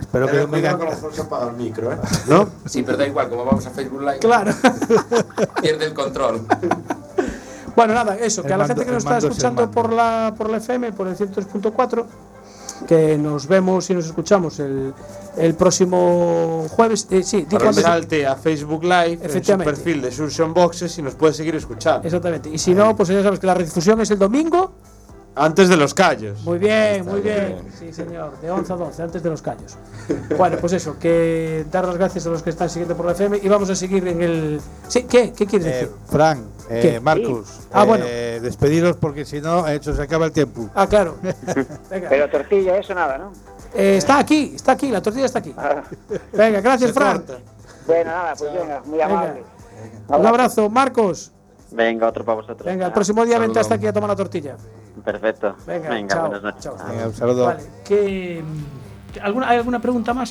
[0.00, 1.96] Espero que no me digan el micro, ¿eh?
[2.26, 2.48] ¿no?
[2.64, 4.52] Sí, pero da igual, como vamos a Facebook Live, Claro.
[5.60, 6.40] pierde el control.
[7.76, 10.34] bueno, nada, eso, que El a la mando- gente que nos está escuchando por la
[10.36, 12.04] por la FM, por el 103.4,
[12.86, 14.92] que nos vemos y nos escuchamos el,
[15.36, 17.06] el próximo jueves.
[17.10, 21.14] Eh, sí, Para salte a Facebook Live en su perfil de Surgeon Boxes y nos
[21.14, 22.06] puede seguir escuchando.
[22.06, 22.50] Exactamente.
[22.50, 24.77] Y si no, pues ya sabes que la redifusión es el domingo.
[25.38, 26.42] Antes de los callos.
[26.42, 27.56] Muy bien, muy bien.
[27.62, 27.72] bien.
[27.78, 28.38] Sí, señor.
[28.40, 29.76] De 11 a 12, antes de los callos.
[30.36, 33.38] Bueno, pues eso, que dar las gracias a los que están siguiendo por la FM
[33.42, 34.60] y vamos a seguir en el.
[34.88, 35.32] Sí, ¿qué?
[35.32, 35.90] ¿Qué quieres Eh, decir?
[36.08, 37.00] Fran, eh.
[37.02, 38.04] Marcus, Ah, bueno.
[38.08, 40.68] eh, despediros porque si no, eh, se acaba el tiempo.
[40.74, 41.16] Ah, claro.
[41.90, 42.08] Venga.
[42.08, 43.32] Pero tortilla, eso nada, ¿no?
[43.74, 45.54] Eh, está aquí, está aquí, la tortilla está aquí.
[45.56, 45.82] Ah,
[46.32, 47.18] Venga, gracias, Se Fran.
[47.18, 47.38] corta.
[47.86, 49.04] bueno, nada, pues venga, muy Venga.
[49.06, 49.42] amable.
[50.08, 51.32] Un abrazo, Marcos.
[51.70, 52.64] Venga, otro para vosotros.
[52.64, 54.56] Venga, el próximo día vente hasta aquí a tomar la tortilla.
[55.04, 55.56] Perfecto.
[55.66, 56.62] Venga, chao, buenas noches.
[56.62, 56.76] chao.
[56.88, 57.44] Venga, un saludo.
[57.46, 58.42] Vale, ¿qué,
[59.22, 60.26] ¿alguna, ¿hay alguna pregunta más?